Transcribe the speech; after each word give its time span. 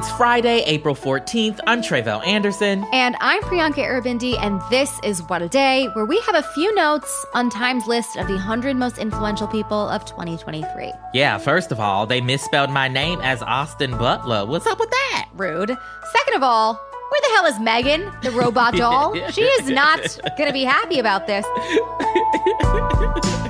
It's 0.00 0.10
Friday, 0.12 0.62
April 0.64 0.94
14th. 0.94 1.60
I'm 1.66 1.82
Tre'vell 1.82 2.26
Anderson. 2.26 2.86
And 2.90 3.16
I'm 3.20 3.42
Priyanka 3.42 3.86
Aribindi, 3.86 4.34
and 4.40 4.58
this 4.70 4.98
is 5.04 5.22
What 5.24 5.42
a 5.42 5.48
Day, 5.50 5.88
where 5.92 6.06
we 6.06 6.18
have 6.22 6.36
a 6.36 6.42
few 6.42 6.74
notes 6.74 7.26
on 7.34 7.50
Time's 7.50 7.86
list 7.86 8.16
of 8.16 8.26
the 8.26 8.32
100 8.32 8.76
most 8.76 8.96
influential 8.96 9.46
people 9.46 9.90
of 9.90 10.06
2023. 10.06 10.90
Yeah, 11.12 11.36
first 11.36 11.70
of 11.70 11.80
all, 11.80 12.06
they 12.06 12.22
misspelled 12.22 12.70
my 12.70 12.88
name 12.88 13.20
as 13.20 13.42
Austin 13.42 13.90
Butler. 13.90 14.46
What's 14.46 14.66
up 14.66 14.80
with 14.80 14.88
that? 14.88 15.28
Rude. 15.34 15.68
Second 15.68 16.34
of 16.34 16.42
all, 16.42 16.76
where 16.76 17.20
the 17.20 17.28
hell 17.34 17.44
is 17.44 17.60
Megan, 17.60 18.10
the 18.22 18.30
robot 18.30 18.72
doll? 18.78 19.14
she 19.32 19.42
is 19.42 19.68
not 19.68 20.00
going 20.38 20.48
to 20.48 20.54
be 20.54 20.64
happy 20.64 20.98
about 20.98 21.26
this. 21.26 21.44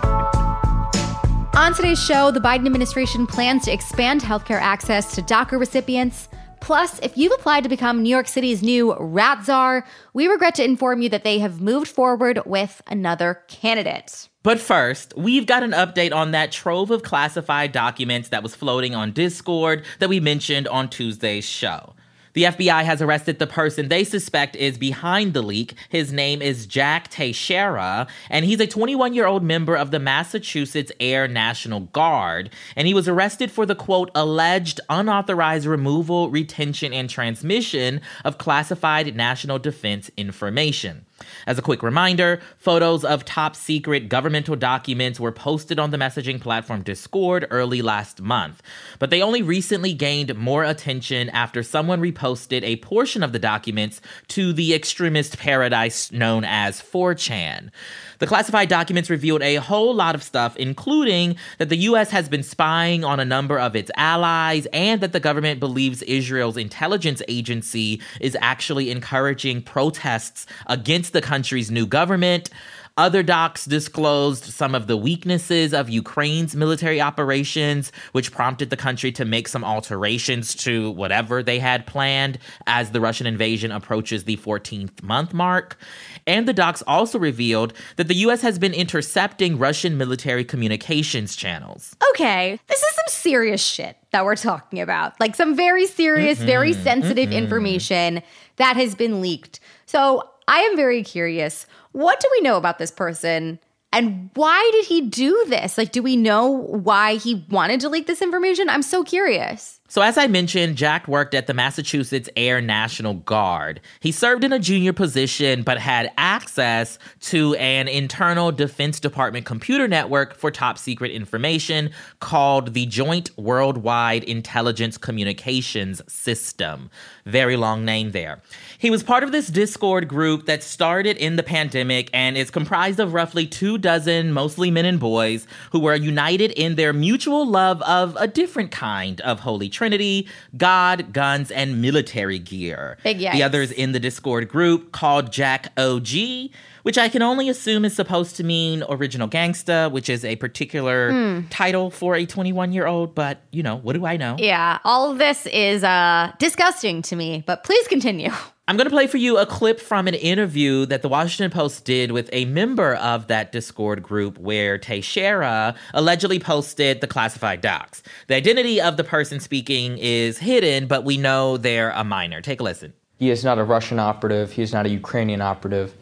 On 1.57 1.75
today's 1.75 2.03
show, 2.03 2.33
the 2.33 2.41
Biden 2.41 2.67
administration 2.67 3.27
plans 3.27 3.67
to 3.67 3.73
expand 3.73 4.23
healthcare 4.23 4.61
access 4.61 5.15
to 5.15 5.23
DACA 5.23 5.61
recipients. 5.61 6.29
Plus, 6.61 6.99
if 7.01 7.17
you've 7.17 7.33
applied 7.33 7.63
to 7.63 7.69
become 7.69 8.03
New 8.03 8.11
York 8.11 8.29
City's 8.29 8.63
new 8.63 8.95
rat 8.99 9.45
czar, 9.45 9.85
we 10.13 10.27
regret 10.27 10.55
to 10.57 10.65
inform 10.65 11.03
you 11.03 11.09
that 11.09 11.25
they 11.25 11.39
have 11.39 11.61
moved 11.61 11.89
forward 11.89 12.41
with 12.45 12.83
another 12.87 13.43
candidate. 13.49 14.29
But 14.43 14.61
first, 14.61 15.15
we've 15.17 15.47
got 15.47 15.63
an 15.63 15.73
update 15.73 16.15
on 16.15 16.31
that 16.31 16.53
trove 16.53 16.91
of 16.91 17.03
classified 17.03 17.73
documents 17.73 18.29
that 18.29 18.43
was 18.43 18.55
floating 18.55 18.95
on 18.95 19.13
Discord 19.13 19.85
that 19.99 20.09
we 20.09 20.21
mentioned 20.21 20.69
on 20.69 20.89
Tuesday's 20.89 21.45
show. 21.45 21.95
The 22.33 22.45
FBI 22.45 22.85
has 22.85 23.03
arrested 23.03 23.39
the 23.39 23.47
person 23.47 23.89
they 23.89 24.05
suspect 24.05 24.55
is 24.55 24.79
behind 24.79 25.35
the 25.35 25.43
leak. 25.43 25.75
His 25.89 26.13
name 26.13 26.41
is 26.41 26.67
Jack 26.67 27.09
Teixeira, 27.09 28.07
and 28.29 28.45
he's 28.45 28.61
a 28.61 28.67
21 28.67 29.15
year 29.15 29.27
old 29.27 29.43
member 29.43 29.77
of 29.77 29.91
the 29.91 29.99
Massachusetts 29.99 30.93
Air 31.01 31.27
National 31.27 31.81
Guard. 31.81 32.51
And 32.77 32.87
he 32.87 32.95
was 32.95 33.09
arrested 33.09 33.51
for 33.51 33.67
the 33.67 33.75
quote, 33.75 34.11
alleged 34.15 34.81
unauthorized 34.89 35.67
removal, 35.67 36.31
retention, 36.31 36.93
and 36.93 37.11
transmission 37.11 38.01
of 38.25 38.39
classified 38.39 39.17
national 39.17 39.59
defense 39.59 40.11
information. 40.17 41.07
As 41.47 41.59
a 41.59 41.63
quick 41.63 41.83
reminder, 41.83 42.41
photos 42.59 43.05
of 43.05 43.25
top 43.25 43.57
secret 43.57 44.09
governmental 44.09 44.57
documents 44.57 45.19
were 45.19 45.33
posted 45.33 45.79
on 45.79 45.91
the 45.91 45.97
messaging 45.97 46.41
platform 46.41 46.83
Discord 46.83 47.47
early 47.51 47.83
last 47.83 48.21
month, 48.21 48.63
but 48.99 49.11
they 49.11 49.23
only 49.23 49.43
recently 49.43 49.93
gained 49.93 50.35
more 50.37 50.65
attention 50.65 51.31
after 51.31 51.63
someone 51.63 52.01
reposted 52.01 52.63
a 52.63 52.77
portion 52.77 53.23
of 53.23 53.33
the 53.33 53.39
documents 53.39 54.01
to 54.29 54.53
the 54.53 54.75
extremist 54.75 55.39
paradise 55.39 56.13
known 56.13 56.45
as 56.45 56.81
4chan. 56.81 57.71
The 58.19 58.27
classified 58.27 58.69
documents 58.69 59.09
revealed 59.09 59.43
a 59.43 59.57
whole 59.57 59.95
lot 59.95 60.15
of 60.15 60.23
stuff, 60.23 60.55
including 60.57 61.37
that 61.57 61.71
the 61.71 61.79
US 61.79 62.11
has 62.11 62.29
been 62.29 62.43
spying 62.43 63.03
on 63.03 63.19
a 63.19 63.25
number 63.25 63.59
of 63.59 63.75
its 63.75 63.91
allies 63.97 64.67
and 64.73 65.01
that 65.01 65.13
the 65.13 65.21
government 65.21 65.59
believes 65.59 66.03
Israel's 66.03 66.59
intelligence 66.59 67.23
agency 67.29 68.01
is 68.21 68.37
actually 68.41 68.91
encouraging 68.91 69.63
protests 69.63 70.47
against 70.67 71.13
the 71.13 71.23
country's 71.31 71.71
new 71.71 71.87
government. 71.87 72.51
Other 72.97 73.23
docs 73.23 73.65
disclosed 73.65 74.45
some 74.45 74.75
of 74.75 74.89
the 74.89 74.97
weaknesses 74.97 75.73
of 75.73 75.89
Ukraine's 75.89 76.57
military 76.57 77.01
operations, 77.01 77.93
which 78.13 78.33
prompted 78.33 78.69
the 78.69 78.77
country 78.77 79.13
to 79.13 79.25
make 79.25 79.47
some 79.47 79.65
alterations 79.65 80.55
to 80.57 80.91
whatever 80.91 81.41
they 81.41 81.61
had 81.61 81.87
planned 81.87 82.39
as 82.67 82.91
the 82.91 83.01
Russian 83.01 83.29
invasion 83.29 83.71
approaches 83.71 84.25
the 84.25 84.37
14th 84.39 85.05
month 85.05 85.33
mark. 85.33 85.79
And 86.27 86.49
the 86.49 86.53
docs 86.53 86.83
also 86.87 87.19
revealed 87.19 87.75
that 87.95 88.09
the 88.09 88.17
US 88.27 88.43
has 88.43 88.59
been 88.59 88.75
intercepting 88.75 89.57
Russian 89.57 89.97
military 89.97 90.45
communications 90.45 91.37
channels. 91.37 91.97
Okay, 92.11 92.59
this 92.67 92.83
is 92.83 92.95
some 92.97 93.09
serious 93.09 93.65
shit 93.65 93.97
that 94.11 94.25
we're 94.25 94.37
talking 94.37 94.81
about. 94.81 95.19
Like 95.21 95.37
some 95.37 95.55
very 95.55 95.87
serious, 95.87 96.39
mm-hmm, 96.39 96.47
very 96.47 96.73
sensitive 96.73 97.31
mm-hmm. 97.31 97.45
information 97.45 98.23
that 98.61 98.77
has 98.77 98.95
been 98.95 99.23
leaked. 99.23 99.59
So 99.87 100.29
I 100.47 100.61
am 100.61 100.77
very 100.77 101.03
curious. 101.03 101.67
What 101.93 102.21
do 102.21 102.29
we 102.31 102.43
know 102.43 102.59
about 102.59 102.79
this 102.79 102.91
person? 102.91 103.59
And 103.91 104.29
why 104.35 104.71
did 104.75 104.85
he 104.85 105.01
do 105.01 105.47
this? 105.49 105.79
Like, 105.79 105.93
do 105.93 106.03
we 106.03 106.15
know 106.15 106.47
why 106.47 107.17
he 107.17 107.47
wanted 107.49 107.81
to 107.81 107.89
leak 107.89 108.07
this 108.07 108.23
information? 108.23 108.69
I'm 108.69 108.83
so 108.83 109.03
curious. 109.03 109.80
So, 109.91 110.03
as 110.03 110.17
I 110.17 110.29
mentioned, 110.29 110.77
Jack 110.77 111.09
worked 111.09 111.35
at 111.35 111.49
the 111.49 111.53
Massachusetts 111.53 112.29
Air 112.37 112.61
National 112.61 113.15
Guard. 113.15 113.81
He 113.99 114.13
served 114.13 114.45
in 114.45 114.53
a 114.53 114.59
junior 114.61 114.93
position, 114.93 115.65
but 115.65 115.79
had 115.79 116.13
access 116.17 116.97
to 117.23 117.57
an 117.57 117.89
internal 117.89 118.53
Defense 118.53 119.01
Department 119.01 119.47
computer 119.47 119.89
network 119.89 120.37
for 120.37 120.53
top 120.53 120.79
secret 120.79 121.11
information 121.11 121.91
called 122.21 122.73
the 122.73 122.87
Joint 122.87 123.37
Worldwide 123.37 124.23
Intelligence 124.23 124.97
Communications 124.97 126.01
System. 126.07 126.89
Very 127.27 127.57
long 127.57 127.85
name 127.85 128.13
there. 128.13 128.41
He 128.79 128.91
was 128.91 129.03
part 129.03 129.25
of 129.25 129.33
this 129.33 129.49
Discord 129.49 130.07
group 130.07 130.47
that 130.47 130.63
started 130.63 131.17
in 131.17 131.35
the 131.35 131.43
pandemic 131.43 132.11
and 132.15 132.37
is 132.37 132.53
comprised 132.53 133.01
of 133.01 133.13
roughly 133.13 133.45
two 133.45 133.77
dozen, 133.77 134.33
mostly 134.33 134.71
men 134.71 134.85
and 134.85 135.01
boys, 135.01 135.49
who 135.73 135.81
were 135.81 135.97
united 135.97 136.53
in 136.53 136.77
their 136.77 136.93
mutual 136.93 137.45
love 137.45 137.83
of 137.83 138.17
a 138.21 138.29
different 138.29 138.71
kind 138.71 139.21
of 139.23 139.41
holy 139.41 139.69
Trinity, 139.81 140.29
God, 140.59 141.15
guns, 141.15 141.51
and 141.51 141.81
military 141.81 142.39
gear. 142.39 142.99
Big 143.03 143.19
yikes. 143.19 143.33
The 143.33 143.43
others 143.43 143.73
in 143.73 143.93
the 143.93 143.99
Discord 143.99 144.47
group 144.47 144.93
called 144.93 145.33
Jack 145.33 145.73
OG 145.79 146.51
which 146.83 146.99
I 146.99 147.09
can 147.09 147.23
only 147.23 147.49
assume 147.49 147.85
is 147.85 147.95
supposed 147.95 148.37
to 148.37 148.45
mean 148.45 148.83
original 148.89 149.29
gangsta, 149.29 149.91
which 149.91 150.09
is 150.09 150.25
a 150.25 150.37
particular 150.37 151.13
mm. 151.13 151.47
title 151.51 151.91
for 151.91 152.17
a 152.17 152.27
21 152.27 152.73
year 152.73 152.87
old. 152.87 153.15
But, 153.15 153.43
you 153.51 153.63
know, 153.63 153.77
what 153.77 153.95
do 153.95 154.07
I 154.07 154.17
know? 154.17 154.37
Yeah, 154.39 154.79
all 154.85 155.11
of 155.11 155.19
this 155.19 155.47
is 155.47 155.85
uh, 155.85 156.33
disgusting 156.39 157.03
to 157.03 157.17
me, 157.17 157.45
but 157.47 157.65
please 157.65 157.87
continue. 157.89 158.31
I'm 158.71 158.77
going 158.77 158.87
to 158.87 158.95
play 158.95 159.09
for 159.09 159.17
you 159.17 159.37
a 159.37 159.47
clip 159.47 159.81
from 159.81 160.07
an 160.07 160.15
interview 160.15 160.87
that 160.87 161.03
the 161.03 161.09
Washington 161.09 161.51
Post 161.51 161.85
did 161.85 162.13
with 162.13 162.31
a 162.33 162.45
member 162.45 162.95
of 162.95 163.27
that 163.27 163.51
Discord 163.51 164.01
group 164.01 164.39
where 164.39 164.79
Teixeira 164.79 165.75
allegedly 165.93 166.39
posted 166.39 167.01
the 167.01 167.09
classified 167.09 167.63
docs. 167.63 168.01
The 168.29 168.37
identity 168.37 168.81
of 168.81 168.97
the 168.97 169.03
person 169.03 169.41
speaking 169.41 169.99
is 169.99 170.39
hidden, 170.39 170.87
but 170.87 171.03
we 171.03 171.17
know 171.17 171.57
they're 171.57 171.91
a 171.91 172.05
minor. 172.05 172.41
Take 172.41 172.61
a 172.61 172.63
listen. 172.63 172.93
He 173.19 173.31
is 173.31 173.43
not 173.43 173.59
a 173.59 173.65
Russian 173.65 173.99
operative, 173.99 174.53
he 174.53 174.63
is 174.63 174.73
not 174.73 174.87
a 174.87 174.89
Ukrainian 174.89 175.41
operative. 175.41 175.93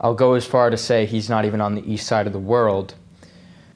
I'll 0.00 0.14
go 0.14 0.32
as 0.32 0.46
far 0.46 0.70
to 0.70 0.78
say 0.78 1.04
he's 1.04 1.28
not 1.28 1.44
even 1.44 1.60
on 1.60 1.74
the 1.74 1.92
east 1.92 2.06
side 2.06 2.26
of 2.26 2.32
the 2.32 2.38
world. 2.38 2.94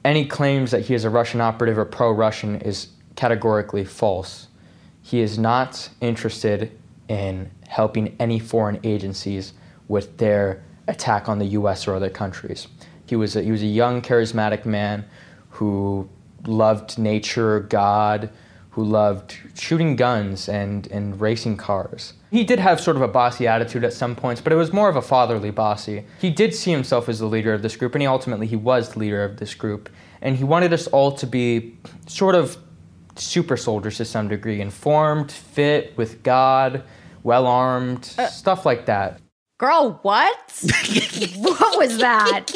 Any 0.03 0.25
claims 0.25 0.71
that 0.71 0.81
he 0.81 0.95
is 0.95 1.05
a 1.05 1.11
Russian 1.11 1.39
operative 1.39 1.77
or 1.77 1.85
pro 1.85 2.11
Russian 2.11 2.55
is 2.61 2.87
categorically 3.15 3.85
false. 3.85 4.47
He 5.03 5.19
is 5.19 5.37
not 5.37 5.87
interested 6.01 6.71
in 7.07 7.51
helping 7.73 8.15
any 8.19 8.37
foreign 8.37 8.79
agencies 8.83 9.53
with 9.87 10.17
their 10.17 10.63
attack 10.87 11.27
on 11.27 11.39
the 11.39 11.45
US 11.57 11.87
or 11.87 11.95
other 11.95 12.09
countries. 12.09 12.67
He 13.07 13.15
was 13.15 13.35
a, 13.35 13.41
he 13.41 13.51
was 13.51 13.63
a 13.63 13.67
young, 13.67 14.01
charismatic 14.01 14.63
man 14.63 15.05
who 15.49 16.07
loved 16.45 16.99
nature, 16.99 17.61
God, 17.61 18.29
who 18.71 18.83
loved 18.83 19.37
shooting 19.55 19.95
guns 19.95 20.47
and, 20.47 20.85
and 20.91 21.19
racing 21.19 21.57
cars. 21.57 22.13
He 22.29 22.43
did 22.43 22.59
have 22.59 22.79
sort 22.79 22.95
of 22.95 23.01
a 23.01 23.07
bossy 23.07 23.47
attitude 23.47 23.83
at 23.83 23.93
some 23.93 24.15
points, 24.15 24.39
but 24.39 24.53
it 24.53 24.55
was 24.55 24.71
more 24.71 24.87
of 24.87 24.95
a 24.95 25.01
fatherly 25.01 25.51
bossy. 25.51 26.05
He 26.19 26.29
did 26.29 26.53
see 26.53 26.71
himself 26.71 27.09
as 27.09 27.17
the 27.17 27.25
leader 27.25 27.55
of 27.55 27.63
this 27.63 27.75
group, 27.75 27.95
and 27.95 28.03
he 28.03 28.07
ultimately 28.07 28.45
he 28.45 28.55
was 28.55 28.89
the 28.89 28.99
leader 28.99 29.23
of 29.23 29.37
this 29.37 29.55
group. 29.55 29.89
And 30.21 30.37
he 30.37 30.43
wanted 30.43 30.73
us 30.73 30.85
all 30.87 31.11
to 31.13 31.25
be 31.25 31.75
sort 32.05 32.35
of 32.35 32.57
super 33.15 33.57
soldiers 33.57 33.97
to 33.97 34.05
some 34.05 34.27
degree, 34.27 34.61
informed, 34.61 35.31
fit 35.31 35.97
with 35.97 36.21
God, 36.21 36.83
well 37.23 37.47
armed, 37.47 38.13
uh, 38.17 38.27
stuff 38.27 38.65
like 38.65 38.85
that. 38.85 39.19
Girl, 39.59 39.99
what? 40.01 40.35
what 41.37 41.77
was 41.77 41.97
that? 41.99 42.47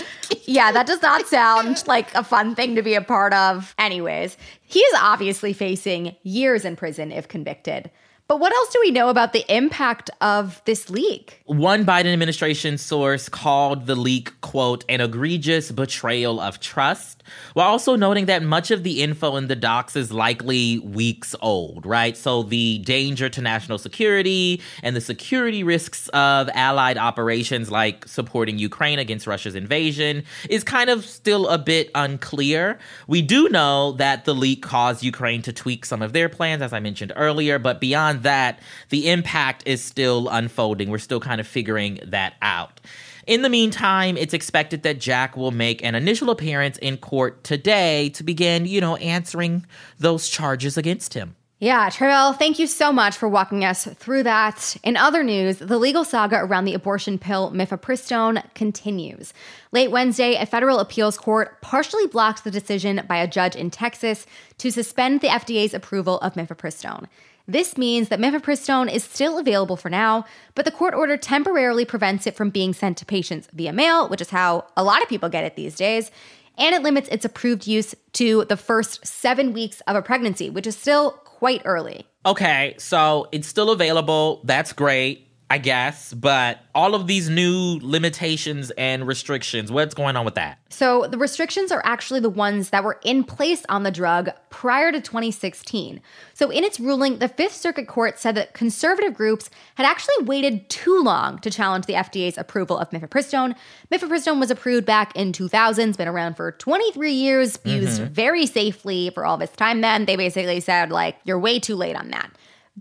Yeah, 0.46 0.72
that 0.72 0.88
does 0.88 1.02
not 1.02 1.28
sound 1.28 1.84
like 1.88 2.14
a 2.16 2.24
fun 2.24 2.54
thing 2.56 2.76
to 2.76 2.82
be 2.82 2.96
a 2.96 3.02
part 3.02 3.34
of. 3.34 3.74
Anyways, 3.78 4.36
he 4.62 4.80
is 4.80 5.00
obviously 5.00 5.54
facing 5.54 6.16
years 6.24 6.66
in 6.66 6.76
prison 6.76 7.12
if 7.12 7.28
convicted. 7.28 7.92
But 8.28 8.42
what 8.42 8.52
else 8.54 8.74
do 8.74 8.80
we 8.82 8.92
know 8.92 9.08
about 9.08 9.32
the 9.32 9.46
impact 9.48 10.10
of 10.20 10.62
this 10.66 10.90
leak? 10.90 11.42
One 11.46 11.86
Biden 11.86 12.12
administration 12.12 12.78
source 12.78 13.30
called 13.30 13.86
the 13.86 13.96
leak, 13.96 14.40
quote, 14.42 14.84
an 14.90 15.00
egregious 15.00 15.72
betrayal 15.72 16.42
of 16.42 16.60
trust, 16.60 17.24
while 17.54 17.70
also 17.70 17.96
noting 17.96 18.26
that 18.26 18.44
much 18.44 18.70
of 18.70 18.84
the 18.84 19.02
info 19.02 19.38
in 19.38 19.48
the 19.48 19.56
docs 19.56 19.96
is 19.96 20.12
likely 20.12 20.80
weeks 20.80 21.36
old, 21.42 21.86
right? 21.86 22.18
So 22.18 22.44
the 22.44 22.80
danger 22.80 23.30
to 23.30 23.42
national 23.42 23.78
security 23.78 24.62
and 24.84 24.94
the 24.94 25.02
security 25.02 25.64
risks 25.64 26.10
of 26.10 26.50
allied 26.54 26.98
operations 26.98 27.72
like 27.72 28.06
supporting 28.10 28.60
Ukraine 28.60 29.00
against 29.00 29.26
Russia's 29.26 29.56
invasion 29.56 30.24
is 30.50 30.66
kind 30.66 30.90
of 30.90 31.06
still 31.06 31.48
a 31.48 31.58
bit 31.58 31.92
unclear. 31.96 32.78
We 33.08 33.22
do 33.22 33.48
know 33.48 33.94
that 33.94 34.26
the 34.26 34.36
leak 34.36 34.64
caused 34.64 35.02
Ukraine 35.02 35.42
to 35.44 35.54
tweak 35.54 35.86
some 35.86 36.02
of 36.02 36.12
their 36.12 36.28
plans, 36.28 36.62
as 36.62 36.74
I 36.74 36.82
mentioned 36.82 37.14
earlier, 37.16 37.58
but 37.58 37.80
beyond 37.80 38.17
beyond 38.18 38.24
that, 38.24 38.60
the 38.90 39.10
impact 39.10 39.64
is 39.66 39.84
still 39.84 40.28
unfolding. 40.30 40.90
We're 40.90 40.98
still 41.00 41.20
kind 41.20 41.40
of 41.42 41.48
figuring 41.48 42.00
that 42.06 42.36
out. 42.42 42.80
In 43.26 43.42
the 43.42 43.50
meantime, 43.50 44.16
it's 44.16 44.34
expected 44.34 44.84
that 44.84 45.00
Jack 45.00 45.36
will 45.36 45.52
make 45.52 45.84
an 45.84 45.96
initial 45.96 46.30
appearance 46.30 46.78
in 46.78 46.98
court 46.98 47.44
today 47.44 48.10
to 48.10 48.24
begin, 48.24 48.66
you 48.66 48.80
know, 48.80 48.96
answering 48.98 49.66
those 50.00 50.30
charges 50.30 50.78
against 50.78 51.14
him. 51.14 51.36
Yeah, 51.60 51.90
Tre'vell, 51.90 52.38
thank 52.38 52.60
you 52.60 52.68
so 52.68 52.94
much 52.94 53.18
for 53.18 53.28
walking 53.28 53.66
us 53.66 53.86
through 53.86 54.24
that. 54.24 54.78
In 54.84 54.96
other 54.96 55.24
news, 55.24 55.58
the 55.58 55.80
legal 55.80 56.04
saga 56.04 56.38
around 56.38 56.66
the 56.66 56.76
abortion 56.76 57.18
pill 57.18 57.52
mifepristone 57.52 58.44
continues. 58.54 59.34
Late 59.72 59.90
Wednesday, 59.90 60.36
a 60.36 60.46
federal 60.46 60.78
appeals 60.78 61.18
court 61.18 61.60
partially 61.64 62.06
blocked 62.06 62.44
the 62.44 62.52
decision 62.52 63.02
by 63.08 63.18
a 63.18 63.28
judge 63.28 63.56
in 63.56 63.72
Texas 63.72 64.28
to 64.60 64.72
suspend 64.72 65.22
the 65.22 65.30
FDA's 65.30 65.74
approval 65.74 66.20
of 66.20 66.36
mifepristone. 66.36 67.08
This 67.50 67.78
means 67.78 68.10
that 68.10 68.20
mifepristone 68.20 68.92
is 68.92 69.06
still 69.06 69.38
available 69.38 69.78
for 69.78 69.90
now, 69.90 70.26
but 70.54 70.66
the 70.66 70.72
court 70.72 70.94
order 70.94 71.16
temporarily 71.16 71.86
prevents 71.86 72.28
it 72.28 72.36
from 72.36 72.50
being 72.50 72.74
sent 72.74 72.98
to 72.98 73.06
patients 73.06 73.48
via 73.54 73.72
mail, 73.72 74.10
which 74.10 74.20
is 74.20 74.32
how 74.32 74.66
a 74.76 74.84
lot 74.84 75.02
of 75.02 75.08
people 75.08 75.30
get 75.30 75.46
it 75.46 75.56
these 75.56 75.76
days. 75.76 76.12
And 76.58 76.76
it 76.76 76.82
limits 76.82 77.08
its 77.08 77.24
approved 77.24 77.66
use 77.66 77.96
to 78.14 78.44
the 78.46 78.58
first 78.58 79.06
seven 79.08 79.54
weeks 79.54 79.82
of 79.88 79.96
a 79.96 80.02
pregnancy, 80.02 80.50
which 80.50 80.68
is 80.68 80.76
still 80.76 81.12
quite 81.12 81.62
early. 81.64 82.06
Okay, 82.26 82.76
so 82.80 83.30
it's 83.32 83.48
still 83.48 83.70
available. 83.70 84.42
That's 84.44 84.74
great. 84.74 85.27
I 85.50 85.60
guess, 85.60 86.14
but 86.14 86.60
all 86.76 86.94
of 86.94 87.08
these 87.08 87.30
new 87.30 87.80
limitations 87.82 88.70
and 88.72 89.08
restrictions, 89.08 89.72
what's 89.72 89.96
going 89.96 90.18
on 90.18 90.26
with 90.26 90.36
that? 90.36 90.60
So, 90.68 91.08
the 91.08 91.18
restrictions 91.18 91.72
are 91.72 91.82
actually 91.86 92.20
the 92.20 92.30
ones 92.30 92.72
that 92.72 92.84
were 92.84 93.00
in 93.02 93.24
place 93.24 93.66
on 93.70 93.84
the 93.84 93.92
drug 93.92 94.30
prior 94.50 94.92
to 94.92 95.00
2016. 95.00 96.02
So, 96.34 96.50
in 96.50 96.66
its 96.66 96.82
ruling, 96.82 97.20
the 97.20 97.30
Fifth 97.30 97.56
Circuit 97.56 97.88
Court 97.88 98.20
said 98.20 98.36
that 98.36 98.54
conservative 98.54 99.14
groups 99.14 99.50
had 99.76 99.86
actually 99.86 100.26
waited 100.26 100.70
too 100.70 101.02
long 101.02 101.40
to 101.40 101.50
challenge 101.50 101.86
the 101.86 101.94
FDA's 101.94 102.38
approval 102.38 102.78
of 102.78 102.90
mifepristone. 102.90 103.56
Mifepristone 103.90 104.42
was 104.42 104.52
approved 104.52 104.86
back 104.86 105.16
in 105.16 105.32
2000, 105.32 105.88
it's 105.88 105.98
been 105.98 106.10
around 106.10 106.36
for 106.36 106.52
23 106.52 107.14
years, 107.14 107.58
used 107.64 108.02
mm-hmm. 108.02 108.12
very 108.12 108.46
safely 108.46 109.12
for 109.12 109.26
all 109.26 109.38
this 109.38 109.52
time. 109.52 109.80
Then 109.80 110.04
they 110.04 110.18
basically 110.18 110.60
said, 110.60 110.92
like, 110.92 111.16
you're 111.24 111.40
way 111.40 111.58
too 111.58 111.76
late 111.76 111.96
on 111.96 112.10
that. 112.10 112.32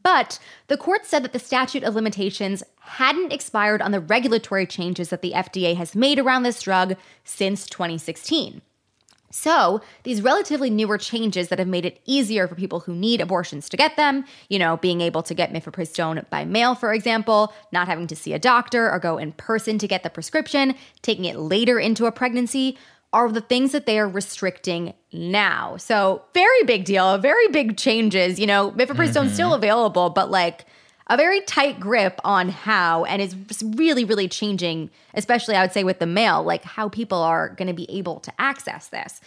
But 0.02 0.38
the 0.68 0.76
court 0.76 1.06
said 1.06 1.24
that 1.24 1.32
the 1.32 1.38
statute 1.38 1.82
of 1.82 1.94
limitations 1.94 2.62
hadn't 2.80 3.32
expired 3.32 3.80
on 3.80 3.92
the 3.92 4.00
regulatory 4.00 4.66
changes 4.66 5.08
that 5.08 5.22
the 5.22 5.32
FDA 5.32 5.74
has 5.76 5.94
made 5.94 6.18
around 6.18 6.42
this 6.42 6.60
drug 6.62 6.96
since 7.24 7.66
2016. 7.66 8.60
So, 9.28 9.82
these 10.04 10.22
relatively 10.22 10.70
newer 10.70 10.96
changes 10.96 11.48
that 11.48 11.58
have 11.58 11.68
made 11.68 11.84
it 11.84 12.00
easier 12.06 12.46
for 12.46 12.54
people 12.54 12.80
who 12.80 12.94
need 12.94 13.20
abortions 13.20 13.68
to 13.68 13.76
get 13.76 13.96
them, 13.96 14.24
you 14.48 14.58
know, 14.58 14.76
being 14.76 15.00
able 15.00 15.22
to 15.24 15.34
get 15.34 15.52
mifepristone 15.52 16.28
by 16.30 16.44
mail, 16.44 16.74
for 16.74 16.94
example, 16.94 17.52
not 17.72 17.88
having 17.88 18.06
to 18.06 18.16
see 18.16 18.32
a 18.32 18.38
doctor 18.38 18.90
or 18.90 18.98
go 18.98 19.18
in 19.18 19.32
person 19.32 19.78
to 19.78 19.88
get 19.88 20.04
the 20.04 20.10
prescription, 20.10 20.74
taking 21.02 21.24
it 21.24 21.36
later 21.36 21.78
into 21.78 22.06
a 22.06 22.12
pregnancy, 22.12 22.78
are 23.12 23.30
the 23.30 23.40
things 23.40 23.72
that 23.72 23.86
they 23.86 23.98
are 23.98 24.08
restricting 24.08 24.94
now. 25.12 25.76
So, 25.76 26.22
very 26.34 26.62
big 26.64 26.84
deal, 26.84 27.18
very 27.18 27.48
big 27.48 27.76
changes. 27.76 28.38
You 28.38 28.46
know, 28.46 28.72
mifepristone's 28.72 29.16
mm-hmm. 29.16 29.34
still 29.34 29.54
available, 29.54 30.10
but 30.10 30.30
like 30.30 30.66
a 31.08 31.16
very 31.16 31.40
tight 31.42 31.78
grip 31.78 32.20
on 32.24 32.48
how, 32.48 33.04
and 33.04 33.22
is 33.22 33.36
really, 33.62 34.04
really 34.04 34.28
changing, 34.28 34.90
especially 35.14 35.54
I 35.54 35.62
would 35.62 35.72
say 35.72 35.84
with 35.84 36.00
the 36.00 36.06
mail, 36.06 36.42
like 36.42 36.64
how 36.64 36.88
people 36.88 37.18
are 37.18 37.50
going 37.50 37.68
to 37.68 37.74
be 37.74 37.88
able 37.90 38.20
to 38.20 38.32
access 38.40 38.88
this. 38.88 39.20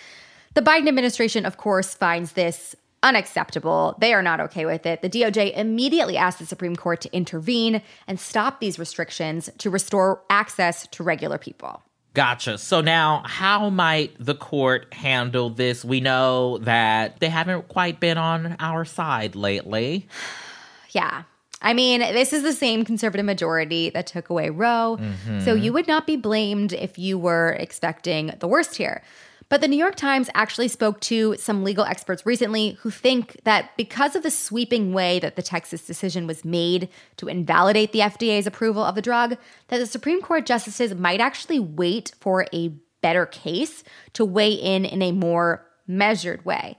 The 0.56 0.62
Biden 0.62 0.88
administration, 0.88 1.46
of 1.46 1.58
course, 1.58 1.94
finds 1.94 2.34
this 2.34 2.76
unacceptable. 3.02 3.96
They 4.00 4.14
are 4.14 4.22
not 4.22 4.42
okay 4.42 4.66
with 4.66 4.86
it. 4.86 5.02
The 5.02 5.10
DOJ 5.10 5.56
immediately 5.56 6.18
asked 6.18 6.40
the 6.40 6.46
Supreme 6.46 6.76
Court 6.76 7.00
to 7.02 7.16
intervene 7.16 7.82
and 8.08 8.20
stop 8.20 8.60
these 8.60 8.78
restrictions 8.78 9.50
to 9.60 9.70
restore 9.70 10.22
access 10.30 10.86
to 10.88 11.04
regular 11.04 11.38
people. 11.38 11.82
Gotcha. 12.14 12.58
So 12.58 12.82
now, 12.82 13.24
how 13.26 13.70
might 13.70 14.16
the 14.20 14.36
court 14.36 14.94
handle 14.94 15.50
this? 15.50 15.86
We 15.86 16.02
know 16.02 16.58
that 16.60 17.20
they 17.20 17.30
haven't 17.30 17.68
quite 17.68 18.00
been 18.00 18.18
on 18.18 18.56
our 18.60 18.84
side 18.84 19.36
lately. 19.36 20.08
yeah. 20.90 21.24
I 21.62 21.74
mean, 21.74 22.00
this 22.00 22.32
is 22.32 22.44
the 22.44 22.54
same 22.54 22.86
conservative 22.86 23.26
majority 23.26 23.90
that 23.90 24.08
took 24.08 24.30
away 24.30 24.50
Roe. 24.50 24.98
Mm-hmm. 25.00 25.42
So 25.42 25.54
you 25.54 25.74
would 25.74 25.88
not 25.88 26.08
be 26.08 26.16
blamed 26.16 26.74
if 26.74 26.98
you 26.98 27.18
were 27.18 27.52
expecting 27.60 28.34
the 28.40 28.48
worst 28.48 28.78
here. 28.78 29.04
But 29.50 29.62
the 29.62 29.68
New 29.68 29.78
York 29.78 29.96
Times 29.96 30.30
actually 30.36 30.68
spoke 30.68 31.00
to 31.02 31.36
some 31.38 31.64
legal 31.64 31.84
experts 31.84 32.24
recently 32.24 32.78
who 32.82 32.92
think 32.92 33.42
that 33.46 33.76
because 33.78 34.16
of 34.16 34.22
the 34.22 34.30
sweeping 34.30 34.94
way 34.94 35.18
that 35.20 35.36
the 35.36 35.42
Texas 35.42 35.82
decision 35.82 36.28
was 36.28 36.46
made 36.46 36.88
to 37.18 37.28
invalidate 37.28 37.92
the 37.92 38.00
FDA's 38.00 38.46
approval 38.46 38.84
of 38.84 38.94
the 38.94 39.02
drug, 39.02 39.38
that 39.70 39.80
the 39.80 39.88
Supreme 39.88 40.22
Court 40.22 40.46
justices 40.46 40.94
might 40.94 41.20
actually 41.20 41.60
wait 41.60 42.14
for 42.20 42.46
a 42.54 42.74
better 43.02 43.26
case 43.26 43.84
to 44.14 44.24
weigh 44.24 44.54
in 44.54 44.86
in 44.86 45.02
a 45.02 45.12
more 45.12 45.66
measured 45.88 46.46
way. 46.46 46.78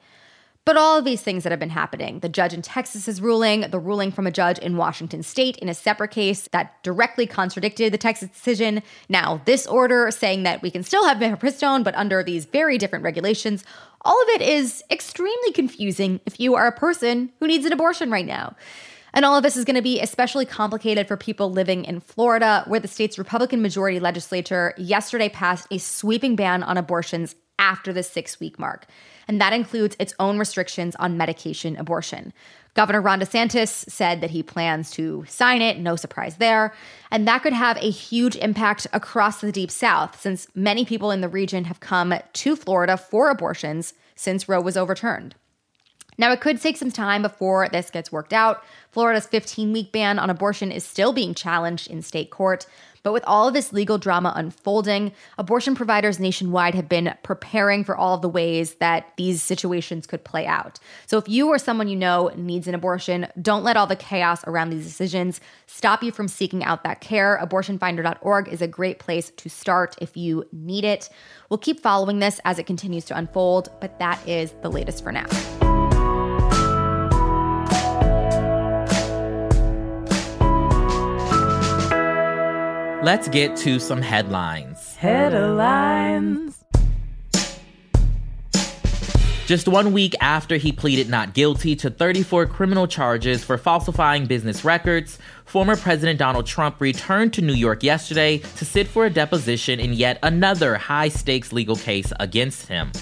But 0.66 0.76
all 0.76 0.98
of 0.98 1.04
these 1.04 1.22
things 1.22 1.42
that 1.42 1.50
have 1.50 1.58
been 1.58 1.70
happening 1.70 2.20
the 2.20 2.28
judge 2.28 2.52
in 2.52 2.62
Texas's 2.62 3.20
ruling, 3.20 3.62
the 3.62 3.78
ruling 3.78 4.12
from 4.12 4.26
a 4.26 4.30
judge 4.30 4.58
in 4.58 4.76
Washington 4.76 5.22
state 5.22 5.56
in 5.58 5.68
a 5.68 5.74
separate 5.74 6.10
case 6.10 6.48
that 6.52 6.82
directly 6.82 7.26
contradicted 7.26 7.92
the 7.92 7.98
Texas 7.98 8.28
decision, 8.30 8.82
now 9.08 9.40
this 9.46 9.66
order 9.66 10.10
saying 10.10 10.42
that 10.42 10.62
we 10.62 10.70
can 10.70 10.82
still 10.82 11.04
have 11.06 11.16
mifepristone, 11.16 11.82
but 11.82 11.94
under 11.94 12.22
these 12.22 12.44
very 12.44 12.76
different 12.78 13.04
regulations, 13.04 13.64
all 14.02 14.22
of 14.22 14.28
it 14.28 14.42
is 14.42 14.84
extremely 14.90 15.52
confusing 15.52 16.20
if 16.26 16.38
you 16.38 16.54
are 16.54 16.66
a 16.66 16.72
person 16.72 17.32
who 17.40 17.46
needs 17.46 17.64
an 17.64 17.72
abortion 17.72 18.10
right 18.10 18.26
now. 18.26 18.54
And 19.12 19.24
all 19.24 19.36
of 19.36 19.42
this 19.42 19.56
is 19.56 19.64
going 19.64 19.76
to 19.76 19.82
be 19.82 20.00
especially 20.00 20.46
complicated 20.46 21.08
for 21.08 21.16
people 21.16 21.50
living 21.50 21.84
in 21.84 22.00
Florida, 22.00 22.64
where 22.66 22.80
the 22.80 22.86
state's 22.86 23.18
Republican 23.18 23.60
majority 23.60 23.98
legislature 23.98 24.72
yesterday 24.76 25.28
passed 25.28 25.66
a 25.70 25.78
sweeping 25.78 26.36
ban 26.36 26.62
on 26.62 26.76
abortions 26.76 27.34
after 27.60 27.92
the 27.92 28.02
six 28.02 28.40
week 28.40 28.58
mark 28.58 28.86
and 29.30 29.40
that 29.40 29.52
includes 29.52 29.94
its 30.00 30.12
own 30.18 30.40
restrictions 30.40 30.96
on 30.96 31.16
medication 31.16 31.76
abortion. 31.76 32.32
Governor 32.74 33.00
Ron 33.00 33.20
DeSantis 33.20 33.88
said 33.88 34.20
that 34.20 34.30
he 34.30 34.42
plans 34.42 34.90
to 34.90 35.24
sign 35.28 35.62
it, 35.62 35.78
no 35.78 35.94
surprise 35.94 36.38
there. 36.38 36.74
And 37.12 37.28
that 37.28 37.44
could 37.44 37.52
have 37.52 37.76
a 37.76 37.90
huge 37.90 38.34
impact 38.34 38.88
across 38.92 39.40
the 39.40 39.52
Deep 39.52 39.70
South, 39.70 40.20
since 40.20 40.48
many 40.56 40.84
people 40.84 41.12
in 41.12 41.20
the 41.20 41.28
region 41.28 41.66
have 41.66 41.78
come 41.78 42.12
to 42.32 42.56
Florida 42.56 42.96
for 42.96 43.30
abortions 43.30 43.94
since 44.16 44.48
Roe 44.48 44.60
was 44.60 44.76
overturned. 44.76 45.36
Now, 46.20 46.32
it 46.32 46.42
could 46.42 46.60
take 46.60 46.76
some 46.76 46.90
time 46.90 47.22
before 47.22 47.66
this 47.70 47.90
gets 47.90 48.12
worked 48.12 48.34
out. 48.34 48.62
Florida's 48.90 49.26
15 49.26 49.72
week 49.72 49.90
ban 49.90 50.18
on 50.18 50.28
abortion 50.28 50.70
is 50.70 50.84
still 50.84 51.14
being 51.14 51.32
challenged 51.32 51.90
in 51.90 52.02
state 52.02 52.30
court, 52.30 52.66
but 53.02 53.14
with 53.14 53.24
all 53.26 53.48
of 53.48 53.54
this 53.54 53.72
legal 53.72 53.96
drama 53.96 54.30
unfolding, 54.36 55.12
abortion 55.38 55.74
providers 55.74 56.20
nationwide 56.20 56.74
have 56.74 56.90
been 56.90 57.14
preparing 57.22 57.84
for 57.84 57.96
all 57.96 58.16
of 58.16 58.20
the 58.20 58.28
ways 58.28 58.74
that 58.74 59.14
these 59.16 59.42
situations 59.42 60.06
could 60.06 60.22
play 60.22 60.46
out. 60.46 60.78
So 61.06 61.16
if 61.16 61.26
you 61.26 61.48
or 61.48 61.56
someone 61.56 61.88
you 61.88 61.96
know 61.96 62.30
needs 62.36 62.68
an 62.68 62.74
abortion, 62.74 63.26
don't 63.40 63.64
let 63.64 63.78
all 63.78 63.86
the 63.86 63.96
chaos 63.96 64.44
around 64.46 64.68
these 64.68 64.84
decisions 64.84 65.40
stop 65.66 66.02
you 66.02 66.12
from 66.12 66.28
seeking 66.28 66.62
out 66.62 66.84
that 66.84 67.00
care. 67.00 67.40
Abortionfinder.org 67.42 68.46
is 68.46 68.60
a 68.60 68.68
great 68.68 68.98
place 68.98 69.30
to 69.38 69.48
start 69.48 69.96
if 70.02 70.18
you 70.18 70.44
need 70.52 70.84
it. 70.84 71.08
We'll 71.48 71.56
keep 71.56 71.80
following 71.80 72.18
this 72.18 72.42
as 72.44 72.58
it 72.58 72.66
continues 72.66 73.06
to 73.06 73.16
unfold, 73.16 73.70
but 73.80 73.98
that 74.00 74.20
is 74.28 74.52
the 74.60 74.70
latest 74.70 75.02
for 75.02 75.12
now. 75.12 75.69
Let's 83.02 83.28
get 83.28 83.56
to 83.58 83.80
some 83.80 84.02
headlines. 84.02 84.94
Headlines. 84.96 86.62
Just 89.46 89.66
one 89.66 89.94
week 89.94 90.14
after 90.20 90.58
he 90.58 90.70
pleaded 90.70 91.08
not 91.08 91.32
guilty 91.32 91.74
to 91.76 91.88
34 91.88 92.44
criminal 92.44 92.86
charges 92.86 93.42
for 93.42 93.56
falsifying 93.56 94.26
business 94.26 94.66
records, 94.66 95.18
former 95.46 95.76
President 95.76 96.18
Donald 96.18 96.46
Trump 96.46 96.78
returned 96.78 97.32
to 97.32 97.40
New 97.40 97.54
York 97.54 97.82
yesterday 97.82 98.36
to 98.36 98.66
sit 98.66 98.86
for 98.86 99.06
a 99.06 99.10
deposition 99.10 99.80
in 99.80 99.94
yet 99.94 100.18
another 100.22 100.76
high 100.76 101.08
stakes 101.08 101.54
legal 101.54 101.76
case 101.76 102.12
against 102.20 102.66
him. 102.66 102.92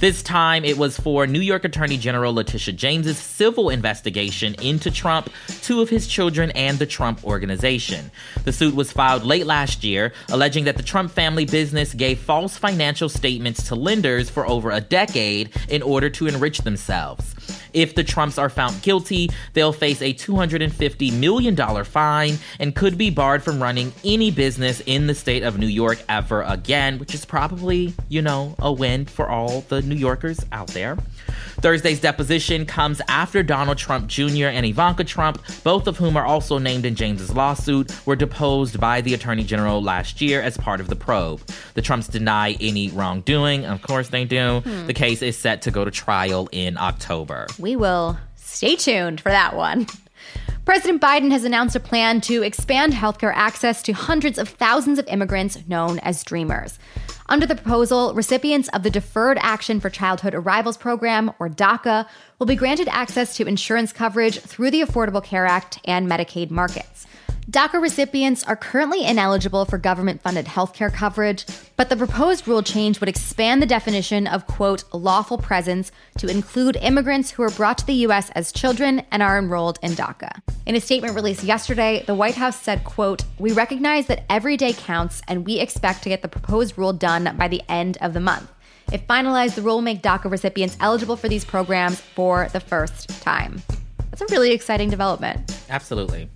This 0.00 0.22
time, 0.22 0.64
it 0.64 0.76
was 0.76 0.98
for 0.98 1.26
New 1.26 1.40
York 1.40 1.64
Attorney 1.64 1.96
General 1.96 2.34
Letitia 2.34 2.74
James's 2.74 3.16
civil 3.16 3.70
investigation 3.70 4.54
into 4.56 4.90
Trump, 4.90 5.30
two 5.62 5.80
of 5.80 5.88
his 5.88 6.08
children, 6.08 6.50
and 6.52 6.78
the 6.78 6.86
Trump 6.86 7.24
Organization. 7.24 8.10
The 8.44 8.52
suit 8.52 8.74
was 8.74 8.90
filed 8.90 9.24
late 9.24 9.46
last 9.46 9.84
year, 9.84 10.12
alleging 10.30 10.64
that 10.64 10.76
the 10.76 10.82
Trump 10.82 11.12
family 11.12 11.44
business 11.44 11.94
gave 11.94 12.18
false 12.18 12.58
financial 12.58 13.08
statements 13.08 13.68
to 13.68 13.76
lenders 13.76 14.28
for 14.28 14.46
over 14.48 14.72
a 14.72 14.80
decade 14.80 15.50
in 15.68 15.80
order 15.80 16.10
to 16.10 16.26
enrich 16.26 16.58
themselves. 16.58 17.34
If 17.74 17.94
the 17.94 18.04
Trumps 18.04 18.38
are 18.38 18.48
found 18.48 18.80
guilty, 18.82 19.28
they'll 19.52 19.72
face 19.72 20.00
a 20.00 20.14
$250 20.14 21.12
million 21.18 21.84
fine 21.84 22.38
and 22.58 22.74
could 22.74 22.96
be 22.96 23.10
barred 23.10 23.42
from 23.42 23.62
running 23.62 23.92
any 24.04 24.30
business 24.30 24.80
in 24.86 25.06
the 25.06 25.14
state 25.14 25.42
of 25.42 25.58
New 25.58 25.66
York 25.66 25.98
ever 26.08 26.42
again, 26.42 26.98
which 26.98 27.14
is 27.14 27.24
probably, 27.24 27.92
you 28.08 28.22
know, 28.22 28.54
a 28.60 28.72
win 28.72 29.04
for 29.04 29.28
all 29.28 29.62
the 29.62 29.82
New 29.82 29.96
Yorkers 29.96 30.40
out 30.52 30.68
there. 30.68 30.96
Thursday's 31.64 31.98
deposition 31.98 32.66
comes 32.66 33.00
after 33.08 33.42
Donald 33.42 33.78
Trump 33.78 34.06
Jr. 34.06 34.48
and 34.48 34.66
Ivanka 34.66 35.02
Trump, 35.02 35.42
both 35.62 35.86
of 35.86 35.96
whom 35.96 36.14
are 36.14 36.26
also 36.26 36.58
named 36.58 36.84
in 36.84 36.94
James's 36.94 37.34
lawsuit, 37.34 37.90
were 38.04 38.16
deposed 38.16 38.78
by 38.78 39.00
the 39.00 39.14
Attorney 39.14 39.44
General 39.44 39.82
last 39.82 40.20
year 40.20 40.42
as 40.42 40.58
part 40.58 40.78
of 40.78 40.88
the 40.88 40.94
probe. 40.94 41.40
The 41.72 41.80
Trumps 41.80 42.06
deny 42.06 42.52
any 42.60 42.90
wrongdoing. 42.90 43.64
Of 43.64 43.80
course 43.80 44.10
they 44.10 44.26
do. 44.26 44.60
Hmm. 44.60 44.86
The 44.86 44.92
case 44.92 45.22
is 45.22 45.38
set 45.38 45.62
to 45.62 45.70
go 45.70 45.86
to 45.86 45.90
trial 45.90 46.50
in 46.52 46.76
October 46.76 47.46
we 47.58 47.76
will 47.76 48.18
stay 48.36 48.76
tuned 48.76 49.22
for 49.22 49.30
that 49.30 49.56
one. 49.56 49.86
President 50.66 51.00
Biden 51.00 51.30
has 51.30 51.44
announced 51.44 51.76
a 51.76 51.80
plan 51.80 52.20
to 52.22 52.42
expand 52.42 52.92
healthcare 52.92 53.32
access 53.34 53.82
to 53.82 53.92
hundreds 53.92 54.38
of 54.38 54.48
thousands 54.50 54.98
of 54.98 55.06
immigrants 55.08 55.58
known 55.66 55.98
as 56.00 56.22
Dreamers. 56.24 56.78
Under 57.26 57.46
the 57.46 57.54
proposal, 57.54 58.12
recipients 58.12 58.68
of 58.68 58.82
the 58.82 58.90
Deferred 58.90 59.38
Action 59.40 59.80
for 59.80 59.88
Childhood 59.88 60.34
Arrivals 60.34 60.76
Program, 60.76 61.32
or 61.38 61.48
DACA, 61.48 62.06
will 62.38 62.46
be 62.46 62.54
granted 62.54 62.86
access 62.88 63.34
to 63.36 63.46
insurance 63.46 63.94
coverage 63.94 64.38
through 64.40 64.70
the 64.70 64.82
Affordable 64.82 65.24
Care 65.24 65.46
Act 65.46 65.78
and 65.86 66.06
Medicaid 66.06 66.50
markets. 66.50 67.06
DACA 67.50 67.80
recipients 67.80 68.42
are 68.44 68.56
currently 68.56 69.04
ineligible 69.04 69.66
for 69.66 69.76
government 69.76 70.22
funded 70.22 70.46
healthcare 70.46 70.90
coverage, 70.90 71.44
but 71.76 71.90
the 71.90 71.96
proposed 71.96 72.48
rule 72.48 72.62
change 72.62 73.00
would 73.00 73.08
expand 73.08 73.60
the 73.60 73.66
definition 73.66 74.26
of, 74.26 74.46
quote, 74.46 74.82
lawful 74.94 75.36
presence 75.36 75.92
to 76.16 76.26
include 76.26 76.76
immigrants 76.76 77.30
who 77.30 77.42
are 77.42 77.50
brought 77.50 77.76
to 77.76 77.86
the 77.86 77.92
U.S. 78.06 78.30
as 78.30 78.50
children 78.50 79.02
and 79.10 79.22
are 79.22 79.38
enrolled 79.38 79.78
in 79.82 79.92
DACA. 79.92 80.40
In 80.64 80.74
a 80.74 80.80
statement 80.80 81.14
released 81.14 81.44
yesterday, 81.44 82.02
the 82.06 82.14
White 82.14 82.34
House 82.34 82.58
said, 82.58 82.82
quote, 82.82 83.24
We 83.38 83.52
recognize 83.52 84.06
that 84.06 84.24
every 84.30 84.56
day 84.56 84.72
counts 84.72 85.20
and 85.28 85.44
we 85.44 85.58
expect 85.58 86.02
to 86.04 86.08
get 86.08 86.22
the 86.22 86.28
proposed 86.28 86.78
rule 86.78 86.94
done 86.94 87.36
by 87.36 87.48
the 87.48 87.62
end 87.68 87.98
of 88.00 88.14
the 88.14 88.20
month. 88.20 88.50
If 88.90 89.06
finalized, 89.06 89.54
the 89.54 89.62
rule 89.62 89.76
will 89.76 89.82
make 89.82 90.02
DACA 90.02 90.30
recipients 90.30 90.78
eligible 90.80 91.16
for 91.16 91.28
these 91.28 91.44
programs 91.44 92.00
for 92.00 92.48
the 92.54 92.60
first 92.60 93.10
time. 93.20 93.60
That's 94.10 94.22
a 94.22 94.34
really 94.34 94.52
exciting 94.52 94.88
development. 94.88 95.60
Absolutely. 95.68 96.30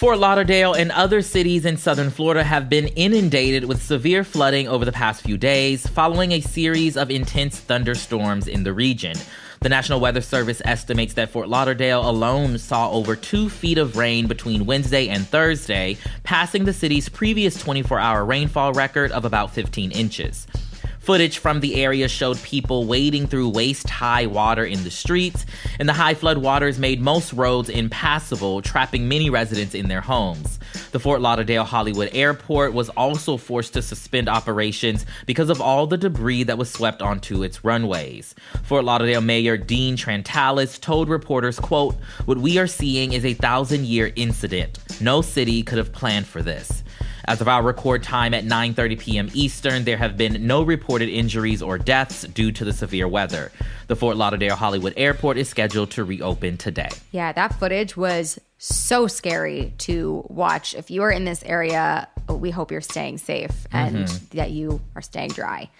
Fort 0.00 0.18
Lauderdale 0.18 0.72
and 0.72 0.90
other 0.92 1.20
cities 1.20 1.66
in 1.66 1.76
southern 1.76 2.08
Florida 2.08 2.42
have 2.42 2.70
been 2.70 2.86
inundated 2.96 3.66
with 3.66 3.82
severe 3.82 4.24
flooding 4.24 4.66
over 4.66 4.86
the 4.86 4.92
past 4.92 5.20
few 5.20 5.36
days 5.36 5.86
following 5.86 6.32
a 6.32 6.40
series 6.40 6.96
of 6.96 7.10
intense 7.10 7.60
thunderstorms 7.60 8.48
in 8.48 8.64
the 8.64 8.72
region. 8.72 9.14
The 9.60 9.68
National 9.68 10.00
Weather 10.00 10.22
Service 10.22 10.62
estimates 10.64 11.12
that 11.12 11.28
Fort 11.28 11.50
Lauderdale 11.50 12.08
alone 12.08 12.56
saw 12.56 12.90
over 12.90 13.14
two 13.14 13.50
feet 13.50 13.76
of 13.76 13.98
rain 13.98 14.26
between 14.26 14.64
Wednesday 14.64 15.08
and 15.08 15.28
Thursday, 15.28 15.98
passing 16.22 16.64
the 16.64 16.72
city's 16.72 17.10
previous 17.10 17.60
24 17.60 17.98
hour 17.98 18.24
rainfall 18.24 18.72
record 18.72 19.12
of 19.12 19.26
about 19.26 19.52
15 19.52 19.90
inches. 19.90 20.46
Footage 21.00 21.38
from 21.38 21.60
the 21.60 21.82
area 21.82 22.08
showed 22.08 22.42
people 22.42 22.84
wading 22.84 23.26
through 23.26 23.48
waist 23.48 23.88
high 23.88 24.26
water 24.26 24.64
in 24.64 24.84
the 24.84 24.90
streets, 24.90 25.46
and 25.78 25.88
the 25.88 25.94
high 25.94 26.12
flood 26.12 26.38
waters 26.38 26.78
made 26.78 27.00
most 27.00 27.32
roads 27.32 27.70
impassable, 27.70 28.60
trapping 28.60 29.08
many 29.08 29.30
residents 29.30 29.74
in 29.74 29.88
their 29.88 30.02
homes. 30.02 30.58
The 30.92 31.00
Fort 31.00 31.22
Lauderdale 31.22 31.64
Hollywood 31.64 32.10
Airport 32.12 32.74
was 32.74 32.90
also 32.90 33.38
forced 33.38 33.72
to 33.72 33.82
suspend 33.82 34.28
operations 34.28 35.06
because 35.24 35.48
of 35.48 35.60
all 35.60 35.86
the 35.86 35.96
debris 35.96 36.42
that 36.44 36.58
was 36.58 36.70
swept 36.70 37.00
onto 37.00 37.42
its 37.42 37.64
runways. 37.64 38.34
Fort 38.64 38.84
Lauderdale 38.84 39.22
Mayor 39.22 39.56
Dean 39.56 39.96
Trantalis 39.96 40.78
told 40.78 41.08
reporters, 41.08 41.58
quote, 41.58 41.96
What 42.26 42.38
we 42.38 42.58
are 42.58 42.66
seeing 42.66 43.14
is 43.14 43.24
a 43.24 43.34
thousand 43.34 43.86
year 43.86 44.12
incident. 44.16 44.78
No 45.00 45.22
city 45.22 45.62
could 45.62 45.78
have 45.78 45.92
planned 45.92 46.26
for 46.26 46.42
this. 46.42 46.79
As 47.30 47.40
of 47.40 47.46
our 47.46 47.62
record 47.62 48.02
time 48.02 48.34
at 48.34 48.42
9:30 48.42 48.98
p.m. 48.98 49.30
Eastern, 49.34 49.84
there 49.84 49.96
have 49.96 50.16
been 50.16 50.48
no 50.48 50.64
reported 50.64 51.08
injuries 51.08 51.62
or 51.62 51.78
deaths 51.78 52.22
due 52.22 52.50
to 52.50 52.64
the 52.64 52.72
severe 52.72 53.06
weather. 53.06 53.52
The 53.86 53.94
Fort 53.94 54.16
Lauderdale 54.16 54.56
Hollywood 54.56 54.94
Airport 54.96 55.38
is 55.38 55.48
scheduled 55.48 55.92
to 55.92 56.02
reopen 56.02 56.56
today. 56.56 56.88
Yeah, 57.12 57.32
that 57.32 57.56
footage 57.56 57.96
was 57.96 58.40
so 58.58 59.06
scary 59.06 59.72
to 59.78 60.26
watch. 60.28 60.74
If 60.74 60.90
you 60.90 61.04
are 61.04 61.10
in 61.12 61.24
this 61.24 61.44
area, 61.44 62.08
we 62.28 62.50
hope 62.50 62.72
you're 62.72 62.80
staying 62.80 63.18
safe 63.18 63.68
and 63.70 64.06
mm-hmm. 64.08 64.36
that 64.36 64.50
you 64.50 64.80
are 64.96 65.02
staying 65.02 65.30
dry. 65.30 65.70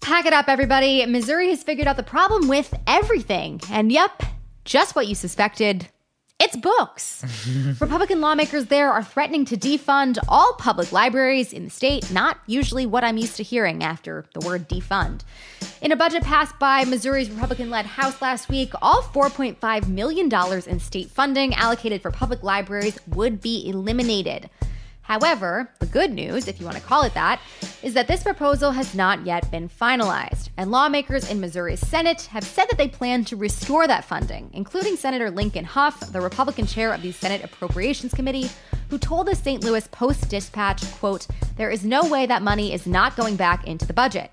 Pack 0.00 0.26
it 0.26 0.32
up, 0.32 0.48
everybody. 0.48 1.06
Missouri 1.06 1.50
has 1.50 1.62
figured 1.62 1.86
out 1.86 1.96
the 1.96 2.02
problem 2.02 2.48
with 2.48 2.74
everything. 2.88 3.60
And 3.70 3.92
yep, 3.92 4.20
just 4.64 4.96
what 4.96 5.06
you 5.06 5.14
suspected 5.14 5.86
it's 6.42 6.56
books. 6.56 7.24
Republican 7.80 8.20
lawmakers 8.20 8.66
there 8.66 8.90
are 8.90 9.04
threatening 9.04 9.44
to 9.44 9.56
defund 9.56 10.18
all 10.26 10.54
public 10.54 10.90
libraries 10.90 11.52
in 11.52 11.64
the 11.64 11.70
state, 11.70 12.10
not 12.10 12.38
usually 12.46 12.84
what 12.84 13.04
I'm 13.04 13.16
used 13.16 13.36
to 13.36 13.44
hearing 13.44 13.84
after 13.84 14.24
the 14.34 14.44
word 14.44 14.68
defund. 14.68 15.20
In 15.80 15.92
a 15.92 15.96
budget 15.96 16.24
passed 16.24 16.58
by 16.58 16.84
Missouri's 16.84 17.30
Republican 17.30 17.70
led 17.70 17.86
House 17.86 18.20
last 18.20 18.48
week, 18.48 18.72
all 18.82 19.02
$4.5 19.02 19.86
million 19.86 20.28
in 20.66 20.80
state 20.80 21.10
funding 21.10 21.54
allocated 21.54 22.02
for 22.02 22.10
public 22.10 22.42
libraries 22.42 22.98
would 23.06 23.40
be 23.40 23.68
eliminated. 23.68 24.50
However, 25.12 25.68
the 25.78 25.84
good 25.84 26.10
news, 26.10 26.48
if 26.48 26.58
you 26.58 26.64
want 26.64 26.78
to 26.78 26.82
call 26.82 27.02
it 27.02 27.12
that, 27.12 27.38
is 27.82 27.92
that 27.92 28.08
this 28.08 28.22
proposal 28.22 28.70
has 28.70 28.94
not 28.94 29.26
yet 29.26 29.50
been 29.50 29.68
finalized, 29.68 30.48
and 30.56 30.70
lawmakers 30.70 31.30
in 31.30 31.38
Missouri's 31.38 31.86
Senate 31.86 32.22
have 32.32 32.44
said 32.44 32.64
that 32.70 32.78
they 32.78 32.88
plan 32.88 33.22
to 33.26 33.36
restore 33.36 33.86
that 33.86 34.06
funding, 34.06 34.48
including 34.54 34.96
Senator 34.96 35.30
Lincoln 35.30 35.66
Hough, 35.66 36.00
the 36.12 36.20
Republican 36.22 36.66
chair 36.66 36.94
of 36.94 37.02
the 37.02 37.12
Senate 37.12 37.44
Appropriations 37.44 38.14
Committee, 38.14 38.48
who 38.88 38.96
told 38.96 39.26
the 39.26 39.36
St. 39.36 39.62
Louis 39.62 39.86
Post 39.88 40.30
Dispatch, 40.30 40.82
quote, 40.92 41.26
"There 41.58 41.68
is 41.68 41.84
no 41.84 42.08
way 42.08 42.24
that 42.24 42.40
money 42.40 42.72
is 42.72 42.86
not 42.86 43.14
going 43.14 43.36
back 43.36 43.66
into 43.66 43.84
the 43.84 43.92
budget." 43.92 44.30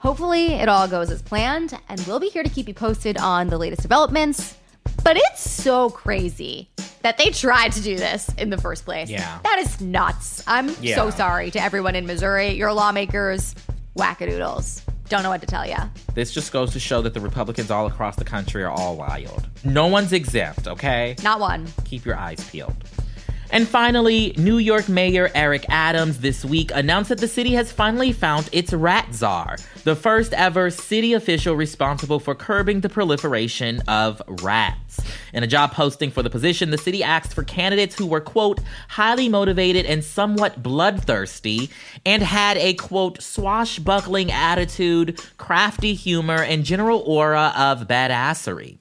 Hopefully, 0.00 0.52
it 0.52 0.68
all 0.68 0.86
goes 0.86 1.10
as 1.10 1.22
planned, 1.22 1.72
and 1.88 1.98
we'll 2.06 2.20
be 2.20 2.28
here 2.28 2.42
to 2.42 2.50
keep 2.50 2.68
you 2.68 2.74
posted 2.74 3.16
on 3.16 3.48
the 3.48 3.56
latest 3.56 3.80
developments. 3.80 4.56
But 5.04 5.16
it's 5.16 5.48
so 5.48 5.90
crazy 5.90 6.68
that 7.02 7.18
they 7.18 7.30
tried 7.30 7.72
to 7.72 7.82
do 7.82 7.96
this 7.96 8.28
in 8.38 8.50
the 8.50 8.58
first 8.58 8.84
place. 8.84 9.08
Yeah. 9.08 9.38
That 9.44 9.58
is 9.58 9.80
nuts. 9.80 10.42
I'm 10.46 10.74
yeah. 10.80 10.96
so 10.96 11.10
sorry 11.10 11.50
to 11.52 11.62
everyone 11.62 11.94
in 11.94 12.06
Missouri. 12.06 12.50
Your 12.50 12.72
lawmakers, 12.72 13.54
wackadoodles. 13.96 14.82
Don't 15.08 15.22
know 15.22 15.30
what 15.30 15.40
to 15.40 15.46
tell 15.46 15.66
you. 15.66 15.76
This 16.14 16.32
just 16.32 16.52
goes 16.52 16.72
to 16.72 16.80
show 16.80 17.00
that 17.02 17.14
the 17.14 17.20
Republicans 17.20 17.70
all 17.70 17.86
across 17.86 18.16
the 18.16 18.24
country 18.24 18.62
are 18.62 18.70
all 18.70 18.96
wild. 18.96 19.48
No 19.64 19.86
one's 19.86 20.12
exempt, 20.12 20.68
okay? 20.68 21.16
Not 21.22 21.40
one. 21.40 21.66
Keep 21.84 22.04
your 22.04 22.16
eyes 22.16 22.46
peeled. 22.50 22.76
And 23.50 23.66
finally, 23.66 24.34
New 24.36 24.58
York 24.58 24.88
Mayor 24.88 25.30
Eric 25.34 25.64
Adams 25.70 26.18
this 26.18 26.44
week 26.44 26.70
announced 26.74 27.08
that 27.08 27.18
the 27.18 27.28
city 27.28 27.54
has 27.54 27.72
finally 27.72 28.12
found 28.12 28.48
its 28.52 28.74
rat 28.74 29.14
czar, 29.14 29.56
the 29.84 29.96
first 29.96 30.34
ever 30.34 30.68
city 30.70 31.14
official 31.14 31.56
responsible 31.56 32.20
for 32.20 32.34
curbing 32.34 32.80
the 32.80 32.90
proliferation 32.90 33.80
of 33.88 34.20
rats. 34.42 35.00
In 35.32 35.42
a 35.42 35.46
job 35.46 35.72
posting 35.72 36.10
for 36.10 36.22
the 36.22 36.28
position, 36.30 36.70
the 36.70 36.78
city 36.78 37.02
asked 37.02 37.32
for 37.32 37.42
candidates 37.42 37.96
who 37.96 38.06
were, 38.06 38.20
quote, 38.20 38.60
highly 38.88 39.30
motivated 39.30 39.86
and 39.86 40.04
somewhat 40.04 40.62
bloodthirsty, 40.62 41.70
and 42.04 42.22
had 42.22 42.58
a, 42.58 42.74
quote, 42.74 43.22
swashbuckling 43.22 44.30
attitude, 44.30 45.20
crafty 45.38 45.94
humor, 45.94 46.42
and 46.42 46.64
general 46.64 47.00
aura 47.06 47.52
of 47.56 47.88
badassery. 47.88 48.78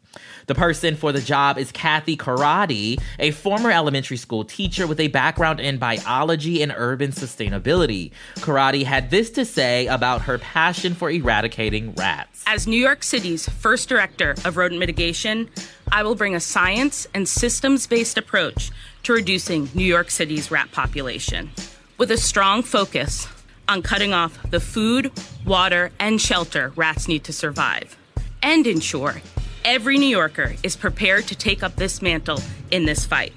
The 0.47 0.55
person 0.55 0.95
for 0.95 1.11
the 1.11 1.21
job 1.21 1.57
is 1.57 1.71
Kathy 1.71 2.15
Corradi, 2.15 3.01
a 3.19 3.31
former 3.31 3.71
elementary 3.71 4.17
school 4.17 4.43
teacher 4.43 4.87
with 4.87 4.99
a 4.99 5.07
background 5.07 5.59
in 5.59 5.77
biology 5.77 6.61
and 6.61 6.73
urban 6.75 7.11
sustainability. 7.11 8.11
Corradi 8.37 8.83
had 8.83 9.09
this 9.09 9.29
to 9.31 9.45
say 9.45 9.87
about 9.87 10.21
her 10.23 10.37
passion 10.37 10.93
for 10.93 11.09
eradicating 11.09 11.93
rats. 11.95 12.43
As 12.47 12.67
New 12.67 12.79
York 12.79 13.03
City's 13.03 13.49
first 13.49 13.89
director 13.89 14.35
of 14.45 14.57
rodent 14.57 14.79
mitigation, 14.79 15.49
I 15.91 16.03
will 16.03 16.15
bring 16.15 16.35
a 16.35 16.39
science 16.39 17.07
and 17.13 17.27
systems 17.27 17.87
based 17.87 18.17
approach 18.17 18.71
to 19.03 19.13
reducing 19.13 19.69
New 19.73 19.85
York 19.85 20.11
City's 20.11 20.51
rat 20.51 20.71
population 20.71 21.51
with 21.97 22.11
a 22.11 22.17
strong 22.17 22.63
focus 22.63 23.27
on 23.67 23.81
cutting 23.81 24.13
off 24.13 24.49
the 24.49 24.59
food, 24.59 25.11
water, 25.45 25.91
and 25.99 26.21
shelter 26.21 26.71
rats 26.75 27.07
need 27.07 27.23
to 27.25 27.33
survive. 27.33 27.97
and 28.43 28.67
ensure 28.67 29.21
every 29.67 29.97
New 29.97 30.07
Yorker 30.07 30.55
is 30.63 30.77
prepared 30.77 31.27
to 31.27 31.35
take 31.35 31.61
up 31.61 31.75
this 31.75 32.01
mantle 32.01 32.39
in 32.71 32.85
this 32.85 33.05
fight. 33.05 33.33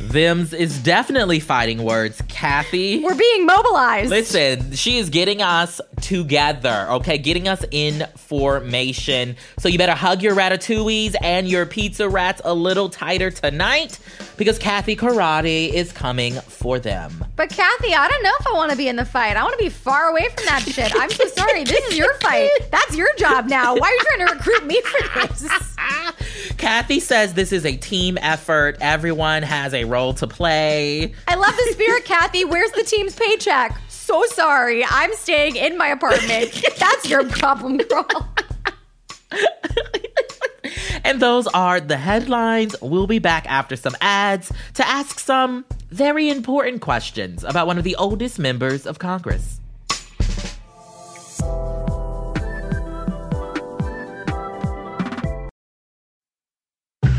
Them's 0.00 0.54
is 0.54 0.78
definitely 0.82 1.40
fighting 1.40 1.82
words, 1.82 2.22
Kathy. 2.28 3.02
We're 3.04 3.14
being 3.14 3.44
mobilized. 3.44 4.08
Listen, 4.10 4.72
she 4.72 4.98
is 4.98 5.10
getting 5.10 5.42
us 5.42 5.80
together, 6.00 6.86
okay? 6.90 7.18
Getting 7.18 7.46
us 7.46 7.64
in 7.70 8.06
formation. 8.16 9.36
So 9.58 9.68
you 9.68 9.76
better 9.76 9.94
hug 9.94 10.22
your 10.22 10.34
ratatouilles 10.34 11.14
and 11.20 11.46
your 11.46 11.66
pizza 11.66 12.08
rats 12.08 12.40
a 12.44 12.54
little 12.54 12.88
tighter 12.88 13.30
tonight 13.30 13.98
because 14.36 14.58
Kathy 14.58 14.96
Karate 14.96 15.70
is 15.70 15.92
coming 15.92 16.34
for 16.34 16.78
them. 16.78 17.24
But 17.36 17.50
Kathy, 17.50 17.94
I 17.94 18.08
don't 18.08 18.22
know 18.22 18.32
if 18.40 18.46
I 18.46 18.52
want 18.52 18.70
to 18.70 18.76
be 18.78 18.88
in 18.88 18.96
the 18.96 19.04
fight. 19.04 19.36
I 19.36 19.42
want 19.42 19.58
to 19.58 19.62
be 19.62 19.68
far 19.68 20.08
away 20.08 20.28
from 20.34 20.46
that 20.46 20.62
shit. 20.62 20.92
I'm 20.96 21.10
so 21.10 21.26
sorry. 21.28 21.64
This 21.64 21.84
is 21.88 21.98
your 21.98 22.14
fight. 22.14 22.48
That's 22.70 22.96
your 22.96 23.14
job 23.16 23.46
now. 23.48 23.76
Why 23.76 23.88
are 23.88 23.92
you 23.92 24.00
trying 24.16 24.26
to 24.28 24.32
recruit 24.34 24.66
me 24.66 24.80
for 24.80 25.28
this? 25.28 25.69
Kathy 26.60 27.00
says 27.00 27.32
this 27.34 27.52
is 27.52 27.64
a 27.64 27.76
team 27.76 28.18
effort. 28.20 28.76
Everyone 28.82 29.42
has 29.42 29.72
a 29.72 29.84
role 29.84 30.12
to 30.14 30.26
play. 30.26 31.14
I 31.26 31.34
love 31.34 31.56
the 31.56 31.72
spirit, 31.72 32.04
Kathy. 32.04 32.44
Where's 32.44 32.70
the 32.72 32.84
team's 32.84 33.14
paycheck? 33.14 33.76
So 33.88 34.22
sorry. 34.26 34.84
I'm 34.84 35.14
staying 35.14 35.56
in 35.56 35.78
my 35.78 35.88
apartment. 35.88 36.62
That's 36.78 37.08
your 37.08 37.26
problem, 37.28 37.78
girl. 37.78 38.06
And 41.02 41.20
those 41.20 41.46
are 41.48 41.80
the 41.80 41.96
headlines. 41.96 42.76
We'll 42.80 43.06
be 43.06 43.18
back 43.18 43.46
after 43.48 43.74
some 43.74 43.96
ads 44.00 44.52
to 44.74 44.86
ask 44.86 45.18
some 45.18 45.64
very 45.88 46.28
important 46.28 46.82
questions 46.82 47.42
about 47.42 47.66
one 47.66 47.78
of 47.78 47.84
the 47.84 47.96
oldest 47.96 48.38
members 48.38 48.86
of 48.86 48.98
Congress. 48.98 49.59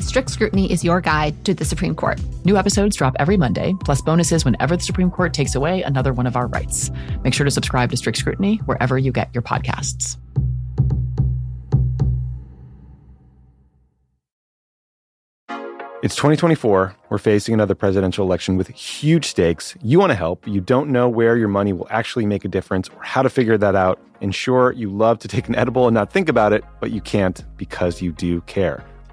Strict 0.00 0.30
Scrutiny 0.30 0.70
is 0.70 0.84
your 0.84 1.00
guide 1.00 1.44
to 1.44 1.54
the 1.54 1.64
Supreme 1.64 1.94
Court. 1.94 2.20
New 2.44 2.56
episodes 2.56 2.96
drop 2.96 3.14
every 3.18 3.36
Monday, 3.36 3.74
plus 3.84 4.00
bonuses 4.00 4.44
whenever 4.44 4.76
the 4.76 4.82
Supreme 4.82 5.10
Court 5.10 5.34
takes 5.34 5.54
away 5.54 5.82
another 5.82 6.12
one 6.12 6.26
of 6.26 6.36
our 6.36 6.46
rights. 6.46 6.90
Make 7.22 7.34
sure 7.34 7.44
to 7.44 7.50
subscribe 7.50 7.90
to 7.90 7.96
Strict 7.96 8.18
Scrutiny 8.18 8.56
wherever 8.66 8.98
you 8.98 9.12
get 9.12 9.30
your 9.34 9.42
podcasts. 9.42 10.16
It's 16.04 16.16
2024. 16.16 16.94
We're 17.08 17.16
facing 17.16 17.54
another 17.54 17.74
presidential 17.74 18.26
election 18.26 18.58
with 18.58 18.68
huge 18.68 19.24
stakes. 19.24 19.74
You 19.82 19.98
want 19.98 20.10
to 20.10 20.14
help. 20.14 20.46
You 20.46 20.60
don't 20.60 20.90
know 20.90 21.08
where 21.08 21.34
your 21.38 21.48
money 21.48 21.72
will 21.72 21.86
actually 21.88 22.26
make 22.26 22.44
a 22.44 22.48
difference 22.48 22.90
or 22.90 23.02
how 23.02 23.22
to 23.22 23.30
figure 23.30 23.56
that 23.56 23.74
out. 23.74 23.98
And 24.20 24.34
sure, 24.34 24.72
you 24.72 24.90
love 24.90 25.18
to 25.20 25.28
take 25.28 25.48
an 25.48 25.54
edible 25.54 25.88
and 25.88 25.94
not 25.94 26.12
think 26.12 26.28
about 26.28 26.52
it, 26.52 26.62
but 26.78 26.90
you 26.90 27.00
can't 27.00 27.42
because 27.56 28.02
you 28.02 28.12
do 28.12 28.42
care. 28.42 28.84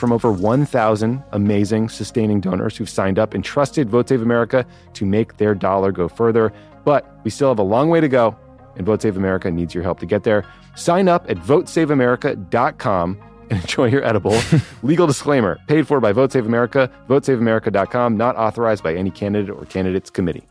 From 0.00 0.12
over 0.12 0.32
1,000 0.32 1.22
amazing 1.32 1.90
sustaining 1.90 2.40
donors 2.40 2.74
who've 2.74 2.88
signed 2.88 3.18
up 3.18 3.34
and 3.34 3.44
trusted 3.44 3.90
Vote 3.90 4.08
Save 4.08 4.22
America 4.22 4.64
to 4.94 5.04
make 5.04 5.36
their 5.36 5.54
dollar 5.54 5.92
go 5.92 6.08
further. 6.08 6.54
But 6.86 7.06
we 7.22 7.30
still 7.30 7.48
have 7.48 7.58
a 7.58 7.62
long 7.62 7.90
way 7.90 8.00
to 8.00 8.08
go, 8.08 8.34
and 8.76 8.86
Vote 8.86 9.02
Save 9.02 9.18
America 9.18 9.50
needs 9.50 9.74
your 9.74 9.82
help 9.82 10.00
to 10.00 10.06
get 10.06 10.24
there. 10.24 10.46
Sign 10.74 11.06
up 11.06 11.28
at 11.28 11.36
votesaveamerica.com 11.36 13.20
and 13.50 13.60
enjoy 13.60 13.88
your 13.88 14.02
edible. 14.02 14.40
Legal 14.82 15.06
disclaimer 15.06 15.58
paid 15.66 15.86
for 15.86 16.00
by 16.00 16.12
Vote 16.12 16.32
Save 16.32 16.46
America, 16.46 16.90
votesaveamerica.com, 17.06 18.16
not 18.16 18.36
authorized 18.36 18.82
by 18.82 18.94
any 18.94 19.10
candidate 19.10 19.54
or 19.54 19.66
candidates 19.66 20.08
committee. 20.08 20.48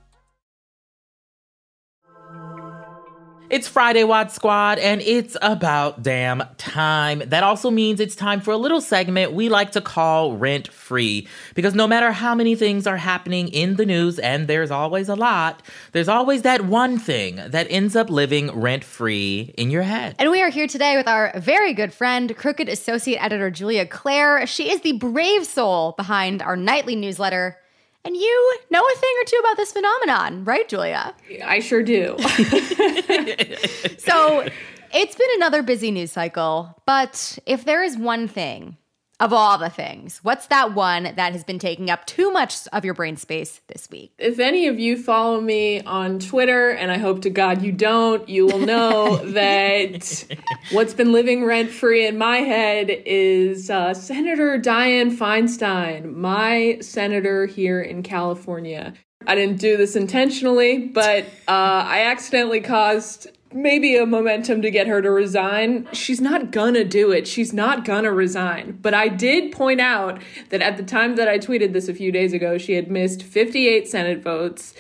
It's 3.50 3.68
Friday 3.68 4.04
Wad 4.04 4.32
Squad, 4.32 4.78
and 4.78 5.02
it's 5.02 5.36
about 5.42 6.04
damn 6.04 6.44
time. 6.60 7.24
That 7.26 7.42
also 7.42 7.72
means 7.72 8.00
it's 8.00 8.16
time 8.16 8.42
for 8.42 8.52
a 8.52 8.58
little 8.58 8.80
segment 8.80 9.32
we 9.32 9.50
like 9.50 9.72
to 9.72 9.82
call 9.82 10.38
Rent 10.38 10.72
Free. 10.72 11.28
Because 11.56 11.74
no 11.74 11.88
matter 11.88 12.12
how 12.12 12.36
many 12.36 12.54
things 12.54 12.86
are 12.86 12.98
happening 12.98 13.48
in 13.48 13.76
the 13.78 13.88
news, 13.88 14.20
and 14.20 14.48
there's 14.48 14.70
always 14.70 15.10
a 15.10 15.16
lot, 15.16 15.64
there's 15.94 16.08
always 16.08 16.44
that 16.44 16.66
one 16.66 17.00
thing 17.00 17.38
that 17.38 17.66
ends 17.72 17.96
up 17.96 18.12
living 18.12 18.52
rent 18.52 18.84
free 18.84 19.52
in 19.58 19.72
your 19.72 19.82
head. 19.82 20.16
And 20.20 20.30
we 20.30 20.44
are 20.44 20.50
here 20.50 20.68
today 20.68 20.96
with 20.96 21.08
our 21.08 21.34
very 21.40 21.74
good 21.74 21.92
friend, 21.92 22.38
Crooked 22.38 22.70
Associate 22.70 23.18
Editor 23.20 23.50
Julia 23.50 23.88
Clare. 23.88 24.46
She 24.46 24.72
is 24.72 24.82
the 24.82 24.92
brave 24.92 25.48
soul 25.48 25.94
behind 25.98 26.44
our 26.44 26.56
nightly 26.56 26.96
newsletter. 26.96 27.58
And 28.06 28.16
you 28.16 28.58
know 28.70 28.82
a 28.82 28.98
thing 28.98 29.16
or 29.22 29.26
two 29.26 29.38
about 29.38 29.58
this 29.58 29.72
phenomenon, 29.72 30.46
right, 30.46 30.68
Julia? 30.68 31.14
I 31.46 31.60
sure 31.60 31.84
do. 31.84 32.16
So 34.00 34.48
it's 34.92 35.16
been 35.16 35.30
another 35.36 35.62
busy 35.62 35.92
news 35.92 36.12
cycle, 36.12 36.82
but 36.86 37.38
if 37.46 37.66
there 37.66 37.84
is 37.84 37.98
one 37.98 38.28
thing 38.28 38.78
of 39.20 39.34
all 39.34 39.58
the 39.58 39.70
things, 39.70 40.20
what's 40.24 40.48
that 40.48 40.74
one 40.74 41.04
that 41.04 41.34
has 41.34 41.44
been 41.44 41.60
taking 41.60 41.90
up 41.90 42.06
too 42.06 42.32
much 42.32 42.68
of 42.72 42.86
your 42.86 42.94
brain 42.94 43.18
space 43.18 43.62
this 43.68 43.90
week? 43.90 44.14
if 44.18 44.40
any 44.40 44.68
of 44.68 44.80
you 44.80 45.02
follow 45.02 45.42
me 45.42 45.82
on 45.82 46.20
Twitter, 46.20 46.70
and 46.70 46.92
I 46.92 46.98
hope 46.98 47.22
to 47.24 47.30
God 47.30 47.62
you 47.62 47.72
don't, 47.72 48.28
you 48.30 48.46
will 48.46 48.60
know 48.60 49.18
that 49.34 50.26
what's 50.72 50.94
been 50.94 51.12
living 51.12 51.44
rent 51.44 51.72
free 51.72 52.06
in 52.06 52.18
my 52.18 52.38
head 52.38 52.90
is 52.90 53.70
uh, 53.70 53.94
Senator 53.94 54.58
Dianne 54.60 55.16
Feinstein, 55.18 56.14
my 56.14 56.78
senator 56.82 57.46
here 57.46 57.82
in 57.82 58.04
California. 58.04 58.94
I 59.28 59.36
didn't 59.36 59.58
do 59.58 59.78
this 59.78 59.96
intentionally, 59.96 60.88
but 60.88 61.26
uh, 61.48 61.84
I 61.86 62.04
accidentally 62.04 62.62
caused 62.62 63.28
maybe 63.54 63.96
a 63.96 64.06
momentum 64.06 64.62
to 64.62 64.72
get 64.72 64.88
her 64.88 65.02
to 65.02 65.10
resign. 65.10 65.88
She's 65.92 66.22
not 66.22 66.52
gonna 66.52 66.84
do 66.84 67.12
it. 67.12 67.28
She's 67.28 67.52
not 67.52 67.86
gonna 67.86 68.12
resign. 68.12 68.78
But 68.82 68.94
I 68.94 69.08
did 69.08 69.52
point 69.52 69.82
out 69.82 70.22
that 70.50 70.62
at 70.62 70.78
the 70.78 70.84
time 70.84 71.16
that 71.16 71.28
I 71.28 71.40
tweeted 71.40 71.74
this 71.74 71.88
a 71.88 71.94
few 71.94 72.12
days 72.12 72.34
ago, 72.34 72.58
she 72.58 72.74
had 72.74 72.92
missed 72.92 73.24
58 73.24 73.88
Senate 73.88 74.22
votes. 74.22 74.74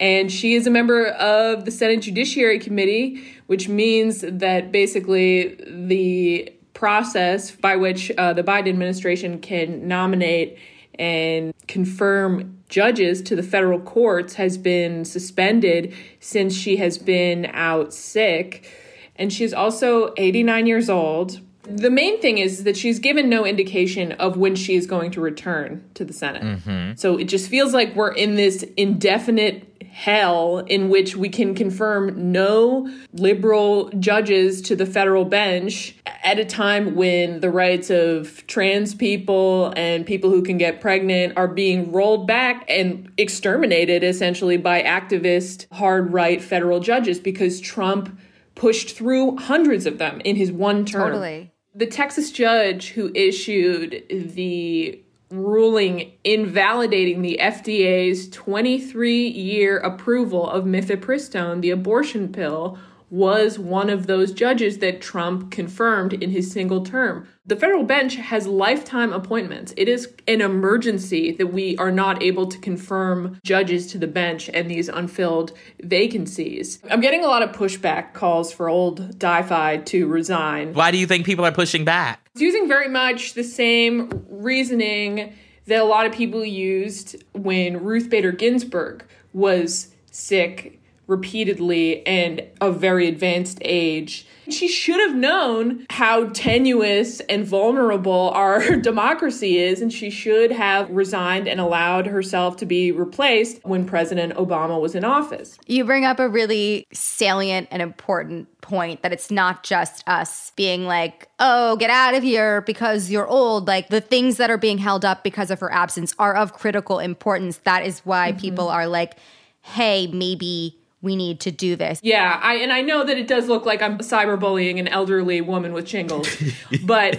And 0.00 0.32
she 0.32 0.54
is 0.54 0.66
a 0.66 0.70
member 0.70 1.08
of 1.08 1.66
the 1.66 1.70
Senate 1.70 2.00
Judiciary 2.00 2.58
Committee, 2.58 3.22
which 3.46 3.68
means 3.68 4.22
that 4.26 4.72
basically 4.72 5.56
the 5.68 6.52
process 6.72 7.50
by 7.50 7.76
which 7.76 8.10
uh, 8.16 8.32
the 8.32 8.42
Biden 8.42 8.70
administration 8.70 9.38
can 9.40 9.86
nominate 9.86 10.56
and 11.00 11.54
confirm 11.66 12.58
judges 12.68 13.22
to 13.22 13.34
the 13.34 13.42
federal 13.42 13.80
courts 13.80 14.34
has 14.34 14.58
been 14.58 15.04
suspended 15.04 15.94
since 16.20 16.54
she 16.54 16.76
has 16.76 16.98
been 16.98 17.46
out 17.46 17.92
sick. 17.94 18.70
And 19.16 19.32
she's 19.32 19.52
also 19.52 20.12
89 20.18 20.66
years 20.66 20.90
old. 20.90 21.40
The 21.62 21.90
main 21.90 22.20
thing 22.20 22.38
is 22.38 22.64
that 22.64 22.76
she's 22.76 22.98
given 22.98 23.28
no 23.28 23.46
indication 23.46 24.12
of 24.12 24.36
when 24.36 24.54
she 24.54 24.76
is 24.76 24.86
going 24.86 25.10
to 25.12 25.20
return 25.20 25.88
to 25.94 26.04
the 26.04 26.12
Senate. 26.12 26.42
Mm-hmm. 26.42 26.96
So 26.96 27.16
it 27.16 27.24
just 27.24 27.48
feels 27.48 27.72
like 27.72 27.94
we're 27.94 28.12
in 28.12 28.34
this 28.34 28.62
indefinite 28.76 29.69
hell 29.90 30.58
in 30.58 30.88
which 30.88 31.16
we 31.16 31.28
can 31.28 31.54
confirm 31.54 32.32
no 32.32 32.88
liberal 33.12 33.90
judges 33.98 34.62
to 34.62 34.76
the 34.76 34.86
federal 34.86 35.24
bench 35.24 35.96
at 36.22 36.38
a 36.38 36.44
time 36.44 36.94
when 36.94 37.40
the 37.40 37.50
rights 37.50 37.90
of 37.90 38.46
trans 38.46 38.94
people 38.94 39.72
and 39.76 40.06
people 40.06 40.30
who 40.30 40.42
can 40.42 40.56
get 40.56 40.80
pregnant 40.80 41.36
are 41.36 41.48
being 41.48 41.90
rolled 41.90 42.26
back 42.26 42.64
and 42.68 43.10
exterminated 43.18 44.04
essentially 44.04 44.56
by 44.56 44.80
activist 44.82 45.66
hard 45.72 46.12
right 46.12 46.40
federal 46.40 46.80
judges 46.80 47.18
because 47.18 47.60
Trump 47.60 48.16
pushed 48.54 48.96
through 48.96 49.36
hundreds 49.38 49.86
of 49.86 49.98
them 49.98 50.20
in 50.24 50.36
his 50.36 50.52
one 50.52 50.84
term. 50.84 51.10
Totally. 51.10 51.52
The 51.74 51.86
Texas 51.86 52.30
judge 52.30 52.90
who 52.90 53.10
issued 53.14 54.04
the 54.08 55.02
ruling 55.30 56.12
invalidating 56.24 57.22
the 57.22 57.38
FDA's 57.40 58.28
23 58.30 59.28
year 59.28 59.78
approval 59.78 60.48
of 60.48 60.64
mifepristone, 60.64 61.60
the 61.60 61.70
abortion 61.70 62.32
pill, 62.32 62.78
was 63.10 63.58
one 63.58 63.90
of 63.90 64.06
those 64.06 64.32
judges 64.32 64.78
that 64.78 65.00
Trump 65.00 65.50
confirmed 65.50 66.12
in 66.12 66.30
his 66.30 66.50
single 66.50 66.84
term. 66.84 67.26
The 67.44 67.56
federal 67.56 67.82
bench 67.82 68.14
has 68.14 68.46
lifetime 68.46 69.12
appointments. 69.12 69.74
It 69.76 69.88
is 69.88 70.14
an 70.28 70.40
emergency 70.40 71.32
that 71.32 71.48
we 71.48 71.76
are 71.78 71.90
not 71.90 72.22
able 72.22 72.46
to 72.46 72.58
confirm 72.58 73.40
judges 73.44 73.88
to 73.88 73.98
the 73.98 74.06
bench 74.06 74.48
and 74.54 74.70
these 74.70 74.88
unfilled 74.88 75.52
vacancies. 75.82 76.78
I'm 76.88 77.00
getting 77.00 77.24
a 77.24 77.26
lot 77.26 77.42
of 77.42 77.50
pushback 77.50 78.12
calls 78.12 78.52
for 78.52 78.68
old 78.68 79.18
DiFi 79.18 79.84
to 79.86 80.06
resign. 80.06 80.72
Why 80.74 80.92
do 80.92 80.98
you 80.98 81.08
think 81.08 81.26
people 81.26 81.44
are 81.44 81.52
pushing 81.52 81.84
back? 81.84 82.29
It's 82.40 82.54
using 82.54 82.68
very 82.68 82.88
much 82.88 83.34
the 83.34 83.44
same 83.44 84.24
reasoning 84.30 85.34
that 85.66 85.78
a 85.78 85.84
lot 85.84 86.06
of 86.06 86.12
people 86.14 86.42
used 86.42 87.22
when 87.34 87.84
Ruth 87.84 88.08
Bader 88.08 88.32
Ginsburg 88.32 89.04
was 89.34 89.88
sick 90.10 90.79
repeatedly 91.10 92.06
and 92.06 92.42
a 92.60 92.70
very 92.70 93.08
advanced 93.08 93.58
age. 93.62 94.26
She 94.48 94.68
should 94.68 95.00
have 95.00 95.14
known 95.14 95.86
how 95.90 96.28
tenuous 96.30 97.20
and 97.20 97.44
vulnerable 97.44 98.30
our 98.30 98.76
democracy 98.80 99.58
is, 99.58 99.80
and 99.80 99.92
she 99.92 100.10
should 100.10 100.50
have 100.50 100.90
resigned 100.90 101.46
and 101.46 101.60
allowed 101.60 102.06
herself 102.06 102.56
to 102.58 102.66
be 102.66 102.90
replaced 102.90 103.60
when 103.64 103.84
President 103.84 104.34
Obama 104.34 104.80
was 104.80 104.94
in 104.94 105.04
office. 105.04 105.58
You 105.66 105.84
bring 105.84 106.04
up 106.04 106.18
a 106.18 106.28
really 106.28 106.86
salient 106.92 107.68
and 107.70 107.82
important 107.82 108.48
point 108.60 109.02
that 109.02 109.12
it's 109.12 109.30
not 109.30 109.62
just 109.62 110.06
us 110.06 110.52
being 110.56 110.84
like, 110.84 111.28
oh, 111.38 111.76
get 111.76 111.90
out 111.90 112.14
of 112.14 112.22
here 112.22 112.60
because 112.62 113.10
you're 113.10 113.26
old. 113.26 113.66
Like 113.66 113.88
the 113.88 114.00
things 114.00 114.36
that 114.36 114.50
are 114.50 114.58
being 114.58 114.78
held 114.78 115.04
up 115.04 115.24
because 115.24 115.50
of 115.50 115.60
her 115.60 115.72
absence 115.72 116.14
are 116.18 116.34
of 116.34 116.52
critical 116.52 116.98
importance. 116.98 117.58
That 117.58 117.84
is 117.84 118.00
why 118.00 118.30
mm-hmm. 118.30 118.40
people 118.40 118.68
are 118.68 118.86
like, 118.86 119.16
hey, 119.62 120.06
maybe 120.08 120.79
we 121.02 121.16
need 121.16 121.40
to 121.40 121.50
do 121.50 121.76
this. 121.76 122.00
Yeah, 122.02 122.38
I 122.42 122.56
and 122.56 122.72
I 122.72 122.82
know 122.82 123.04
that 123.04 123.16
it 123.16 123.26
does 123.26 123.48
look 123.48 123.64
like 123.64 123.82
I'm 123.82 123.98
cyberbullying 123.98 124.78
an 124.78 124.88
elderly 124.88 125.40
woman 125.40 125.72
with 125.72 125.88
shingles, 125.88 126.28
but 126.84 127.18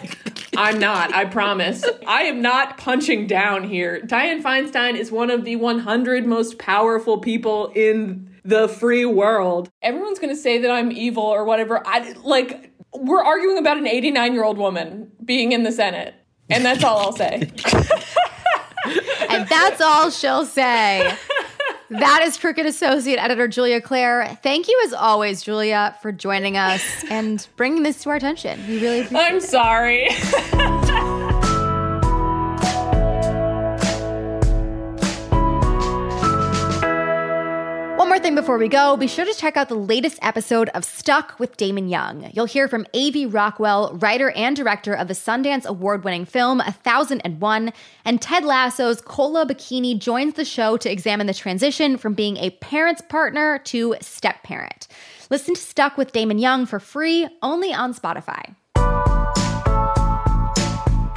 I'm 0.56 0.80
not. 0.80 1.14
I 1.14 1.26
promise. 1.26 1.84
I 2.06 2.24
am 2.24 2.42
not 2.42 2.78
punching 2.78 3.28
down 3.28 3.64
here. 3.64 4.02
Dianne 4.02 4.42
Feinstein 4.42 4.96
is 4.96 5.12
one 5.12 5.32
of 5.32 5.46
the 5.46 5.56
100 5.56 6.26
most 6.26 6.60
powerful 6.60 7.18
people 7.18 7.72
in 7.76 8.30
the 8.44 8.68
free 8.68 9.06
world. 9.06 9.70
Everyone's 9.82 10.20
going 10.20 10.34
to 10.34 10.42
say 10.42 10.60
that 10.60 10.72
I'm 10.72 10.92
evil 10.92 11.24
or 11.24 11.44
whatever. 11.46 11.86
I 11.86 12.12
like 12.24 12.72
we're 12.94 13.24
arguing 13.24 13.58
about 13.58 13.78
an 13.78 13.86
89-year-old 13.86 14.58
woman 14.58 15.12
being 15.24 15.54
in 15.54 15.64
the 15.64 15.72
Senate. 15.72 16.14
And 16.50 16.66
that's 16.66 16.84
all 16.84 17.00
I'll 17.00 17.14
say. 17.14 17.50
and 19.30 19.48
that's 19.48 19.80
all 19.80 20.10
she'll 20.12 20.46
say. 20.46 21.16
That 21.92 22.22
is 22.24 22.38
Crooked 22.38 22.66
Associate 22.66 23.22
Editor 23.22 23.50
Julia 23.50 23.82
Clare. 23.82 24.38
Thank 24.42 24.70
you, 24.70 24.82
as 24.86 24.94
always, 24.94 25.42
Julia, 25.44 25.94
for 26.02 26.14
joining 26.14 26.56
us 26.56 26.82
and 27.10 27.46
bringing 27.58 27.84
this 27.84 28.02
to 28.04 28.10
our 28.12 28.16
attention. 28.16 28.66
We 28.66 28.82
really 28.82 29.02
appreciate 29.02 29.28
I'm 29.28 29.36
it. 29.38 29.44
sorry. 29.44 30.08
thing 38.22 38.36
before 38.36 38.60
we 38.60 38.68
go 38.68 38.96
be 38.96 39.08
sure 39.08 39.26
to 39.26 39.34
check 39.34 39.58
out 39.58 39.68
the 39.68 39.74
latest 39.74 40.20
episode 40.22 40.70
of 40.70 40.86
Stuck 40.86 41.40
with 41.40 41.58
Damon 41.58 41.90
Young. 41.90 42.30
You'll 42.34 42.46
hear 42.46 42.68
from 42.68 42.86
A.V. 42.94 43.26
Rockwell, 43.26 43.98
writer 43.98 44.30
and 44.32 44.56
director 44.56 44.94
of 44.94 45.08
the 45.08 45.16
Sundance 45.16 45.66
award 45.66 46.04
winning 46.04 46.26
film 46.26 46.62
A 46.62 46.76
1001, 46.84 47.74
and 48.06 48.22
Ted 48.22 48.46
Lasso's 48.46 49.02
Kola 49.02 49.48
Bokinni 49.48 49.98
joins 49.98 50.36
the 50.36 50.46
show 50.46 50.78
to 50.78 50.92
examine 50.92 51.26
the 51.26 51.34
transition 51.34 51.98
from 51.98 52.14
being 52.14 52.38
a 52.38 52.52
parent's 52.52 53.02
partner 53.02 53.58
to 53.66 53.96
step 54.02 54.44
parent. 54.44 54.88
Listen 55.32 55.56
to 55.56 55.62
Stuck 55.62 55.98
with 55.98 56.12
Damon 56.12 56.38
Young 56.38 56.68
for 56.68 56.80
free 56.80 57.28
only 57.42 57.74
on 57.74 57.92
Spotify. 57.96 58.56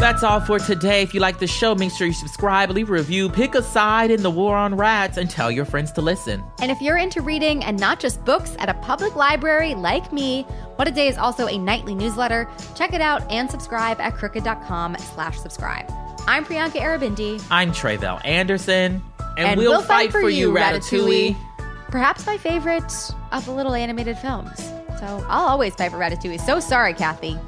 That's 0.05 0.23
all 0.23 0.39
for 0.39 0.59
today. 0.59 1.01
If 1.01 1.15
you 1.15 1.21
like 1.21 1.39
the 1.39 1.47
show, 1.47 1.75
make 1.75 1.91
sure 1.91 2.07
you 2.07 2.13
subscribe, 2.13 2.69
leave 2.69 2.91
a 2.91 2.93
review, 2.93 3.31
pick 3.31 3.55
a 3.55 3.63
side 3.63 4.11
in 4.11 4.23
the 4.23 4.29
war 4.29 4.55
on 4.55 4.77
rats, 4.77 5.17
and 5.17 5.31
tell 5.31 5.51
your 5.51 5.65
friends 5.65 5.93
to 5.93 6.03
listen. 6.03 6.45
And 6.61 6.71
if 6.71 6.83
you're 6.83 6.99
into 6.99 7.23
reading 7.23 7.65
and 7.65 7.81
not 7.81 8.01
just 8.01 8.23
books 8.23 8.55
at 8.59 8.69
a 8.69 8.75
public 8.75 9.17
library 9.17 9.75
like 9.75 10.13
me, 10.13 10.43
What 10.77 10.87
a 10.87 10.91
Day 10.91 11.09
is 11.09 11.17
also 11.17 11.47
a 11.47 11.57
nightly 11.57 11.95
newsletter. 11.95 12.47
Check 12.75 12.93
it 12.93 13.01
out 13.01 13.23
and 13.33 13.51
subscribe 13.51 13.99
at 13.99 14.15
crooked.com 14.15 14.99
slash 14.99 15.39
subscribe. 15.39 15.91
I'm 16.27 16.45
Priyanka 16.45 16.83
Aribindi. 16.83 17.43
I'm 17.51 17.73
Tre'vell 17.73 18.23
Anderson. 18.27 19.03
And, 19.39 19.49
and 19.49 19.59
we'll, 19.59 19.71
we'll, 19.71 19.81
fight, 19.81 19.89
fight 19.89 20.13
for, 20.13 20.21
for, 20.21 20.29
you, 20.29 20.53
Ratatouille. 20.53 21.35
Ratatouille. 21.35 21.91
Perhaps 21.91 22.27
my 22.27 22.37
favorite 22.37 22.93
of 23.33 23.47
the 23.47 23.53
little 23.53 23.73
animated 23.73 24.19
films. 24.19 24.59
So 24.99 25.25
I'll 25.31 25.47
always 25.47 25.75
fight 25.77 25.93
for 25.93 25.97
Ratatouille. 25.97 26.43
So 26.43 26.61
sorry, 26.61 26.93
Kathy. 26.93 27.39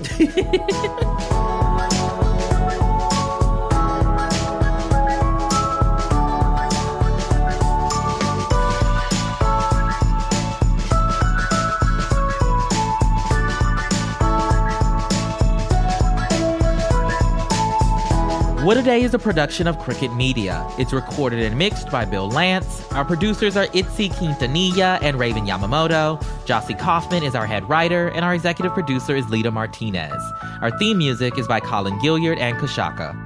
What 18.67 18.77
a 18.77 18.83
Day 18.83 19.03
is 19.03 19.15
a 19.15 19.19
production 19.21 19.69
of 19.69 19.79
Crooked 19.79 20.13
Media. 20.15 20.69
It's 20.77 20.93
recorded 20.93 21.39
and 21.39 21.57
mixed 21.57 21.89
by 21.89 22.05
Bill 22.05 22.29
Lance. 22.29 22.85
Our 22.91 23.05
producers 23.05 23.57
are 23.57 23.67
Itzi 23.67 24.11
Quintanilla 24.11 25.01
and 25.03 25.21
Raven 25.21 25.47
Yamamoto. 25.47 26.21
Jocey 26.47 26.77
Coffman 26.77 27.23
is 27.23 27.37
our 27.37 27.47
head 27.47 27.69
writer, 27.69 28.09
and 28.09 28.25
our 28.25 28.35
executive 28.35 28.73
producer 28.73 29.15
is 29.15 29.29
Lita 29.29 29.53
Martinez. 29.53 30.21
Our 30.63 30.77
theme 30.81 30.99
music 30.99 31.39
is 31.39 31.47
by 31.47 31.61
Colin 31.61 31.97
Gilliard 32.01 32.41
and 32.41 32.57
Kashaka. 32.57 33.26